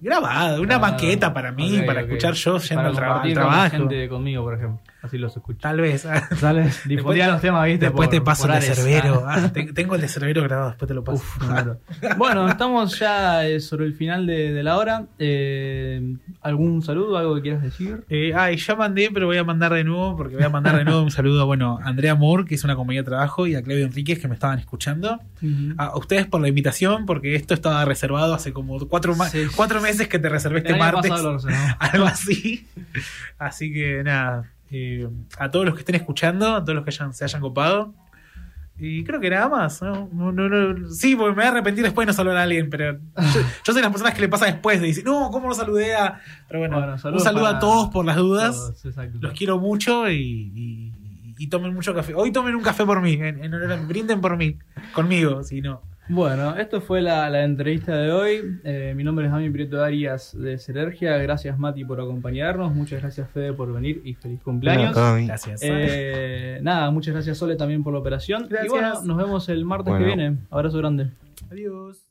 grabado, 0.00 0.60
una 0.60 0.80
maqueta 0.80 1.32
para 1.32 1.52
mí, 1.52 1.80
para 1.86 2.00
escuchar 2.00 2.34
yo 2.34 2.58
yendo 2.58 2.92
Para 2.92 3.20
al, 3.20 3.28
al 3.28 3.32
trabajo. 3.34 3.70
gente 3.76 4.08
conmigo, 4.08 4.42
por 4.42 4.54
ejemplo. 4.54 4.80
Así 5.02 5.18
los 5.18 5.36
escucho. 5.36 5.58
Tal 5.60 5.80
vez. 5.80 6.06
Sale, 6.38 6.70
difundía 6.84 7.26
los 7.28 7.40
temas, 7.40 7.66
¿viste? 7.66 7.86
Después 7.86 8.06
por- 8.08 8.14
te 8.14 8.20
paso 8.20 8.46
el 8.52 8.60
de. 8.60 8.74
Cerbero. 8.74 9.24
Ah. 9.26 9.34
Ah, 9.46 9.52
te- 9.52 9.72
tengo 9.72 9.96
el 9.96 10.00
de 10.00 10.06
Cerbero 10.08 10.42
grabado, 10.44 10.68
después 10.70 10.86
te 10.86 10.94
lo 10.94 11.02
paso. 11.02 11.16
Uf, 11.18 11.38
claro. 11.38 11.80
Bueno, 12.16 12.48
estamos 12.48 12.98
ya 12.98 13.44
eh, 13.46 13.58
sobre 13.60 13.86
el 13.86 13.94
final 13.94 14.26
de, 14.26 14.52
de 14.52 14.62
la 14.62 14.76
hora. 14.76 15.06
Eh, 15.18 16.14
¿Algún 16.40 16.82
saludo, 16.82 17.18
algo 17.18 17.34
que 17.34 17.42
quieras 17.42 17.62
decir? 17.62 18.04
Eh, 18.08 18.32
ay, 18.36 18.56
ya 18.58 18.76
mandé, 18.76 19.10
pero 19.12 19.26
voy 19.26 19.38
a 19.38 19.44
mandar 19.44 19.72
de 19.74 19.82
nuevo, 19.82 20.16
porque 20.16 20.36
voy 20.36 20.44
a 20.44 20.48
mandar 20.50 20.76
de 20.76 20.84
nuevo 20.84 21.02
un 21.02 21.10
saludo 21.10 21.46
bueno, 21.46 21.80
a 21.82 21.88
Andrea 21.88 22.14
Moore, 22.14 22.44
que 22.44 22.54
es 22.54 22.62
una 22.62 22.76
compañía 22.76 23.02
de 23.02 23.06
trabajo, 23.08 23.46
y 23.48 23.56
a 23.56 23.62
Claudio 23.62 23.86
Enríquez, 23.86 24.20
que 24.20 24.28
me 24.28 24.34
estaban 24.34 24.58
escuchando. 24.60 25.20
A 25.78 25.96
ustedes 25.96 26.26
por 26.26 26.40
la 26.40 26.46
invitación, 26.48 27.06
porque 27.06 27.34
esto 27.34 27.54
estaba 27.54 27.84
reservado 27.84 28.34
hace 28.34 28.52
como 28.52 28.78
cuatro, 28.88 29.16
Sí. 29.30 29.46
cuatro 29.56 29.80
meses 29.80 30.06
que 30.06 30.20
te 30.20 30.28
reservé 30.28 30.58
este 30.58 30.76
martes. 30.76 31.10
pasado. 31.10 31.38
Algo 31.80 32.06
así. 32.06 32.68
Así 33.38 33.72
que 33.72 34.02
nada. 34.04 34.51
Eh, 34.72 35.08
a 35.38 35.50
todos 35.50 35.64
los 35.66 35.74
que 35.74 35.80
estén 35.80 35.94
escuchando, 35.94 36.56
a 36.56 36.60
todos 36.64 36.74
los 36.74 36.84
que 36.84 36.90
hayan- 36.90 37.12
se 37.12 37.24
hayan 37.24 37.40
copado. 37.40 37.94
Y 38.78 39.04
creo 39.04 39.20
que 39.20 39.30
nada 39.30 39.48
más. 39.48 39.80
¿no? 39.82 40.08
No, 40.12 40.32
no, 40.32 40.48
no. 40.48 40.90
Sí, 40.90 41.14
porque 41.14 41.30
me 41.30 41.36
voy 41.36 41.44
a 41.44 41.48
arrepentir 41.50 41.84
después 41.84 42.04
de 42.06 42.10
no 42.10 42.16
saludar 42.16 42.38
a 42.38 42.42
alguien, 42.44 42.68
pero 42.70 42.94
yo, 42.94 42.98
yo 43.64 43.72
soy 43.72 43.82
las 43.82 43.90
personas 43.92 44.14
que 44.14 44.22
le 44.22 44.28
pasa 44.28 44.46
después 44.46 44.80
de 44.80 44.88
decir, 44.88 45.04
no, 45.04 45.30
¿cómo 45.30 45.46
no 45.48 45.54
saludé 45.54 45.94
a.? 45.94 46.20
Pero 46.48 46.60
bueno, 46.60 46.76
Bueno, 46.78 46.92
un 46.94 46.98
saludo 47.20 47.46
a 47.46 47.58
todos 47.60 47.90
por 47.90 48.04
las 48.06 48.16
dudas. 48.16 48.56
Todos. 48.82 48.96
Los 49.20 49.32
quiero 49.34 49.58
mucho 49.58 50.08
y, 50.10 50.16
y- 50.54 50.92
y 51.38 51.46
tomen 51.48 51.74
mucho 51.74 51.94
café. 51.94 52.14
Hoy 52.14 52.32
tomen 52.32 52.54
un 52.54 52.62
café 52.62 52.84
por 52.84 53.00
mí, 53.02 53.14
en, 53.14 53.42
en 53.44 53.88
brinden 53.88 54.20
por 54.20 54.36
mí, 54.36 54.58
conmigo, 54.94 55.42
si 55.44 55.60
no. 55.60 55.82
Bueno, 56.14 56.56
esto 56.56 56.82
fue 56.82 57.00
la, 57.00 57.30
la 57.30 57.42
entrevista 57.42 57.96
de 57.96 58.12
hoy. 58.12 58.60
Eh, 58.64 58.92
mi 58.94 59.02
nombre 59.02 59.24
es 59.24 59.32
Dami 59.32 59.48
Prieto 59.48 59.82
Arias 59.82 60.36
de 60.38 60.58
Serergia. 60.58 61.16
Gracias 61.16 61.58
Mati 61.58 61.86
por 61.86 62.00
acompañarnos. 62.02 62.74
Muchas 62.74 63.00
gracias 63.00 63.30
Fede 63.30 63.54
por 63.54 63.72
venir 63.72 64.02
y 64.04 64.12
feliz 64.12 64.42
cumpleaños. 64.42 64.94
Gracias. 64.94 65.60
Eh, 65.62 66.58
nada, 66.62 66.90
muchas 66.90 67.14
gracias 67.14 67.38
Sole 67.38 67.56
también 67.56 67.82
por 67.82 67.94
la 67.94 68.00
operación. 68.00 68.46
Gracias. 68.46 68.66
Y 68.66 68.68
bueno, 68.68 69.02
nos 69.04 69.16
vemos 69.16 69.48
el 69.48 69.64
martes 69.64 69.90
Bueno. 69.90 70.04
que 70.06 70.14
viene. 70.14 70.36
Abrazo 70.50 70.76
grande. 70.78 71.08
Adiós. 71.50 72.01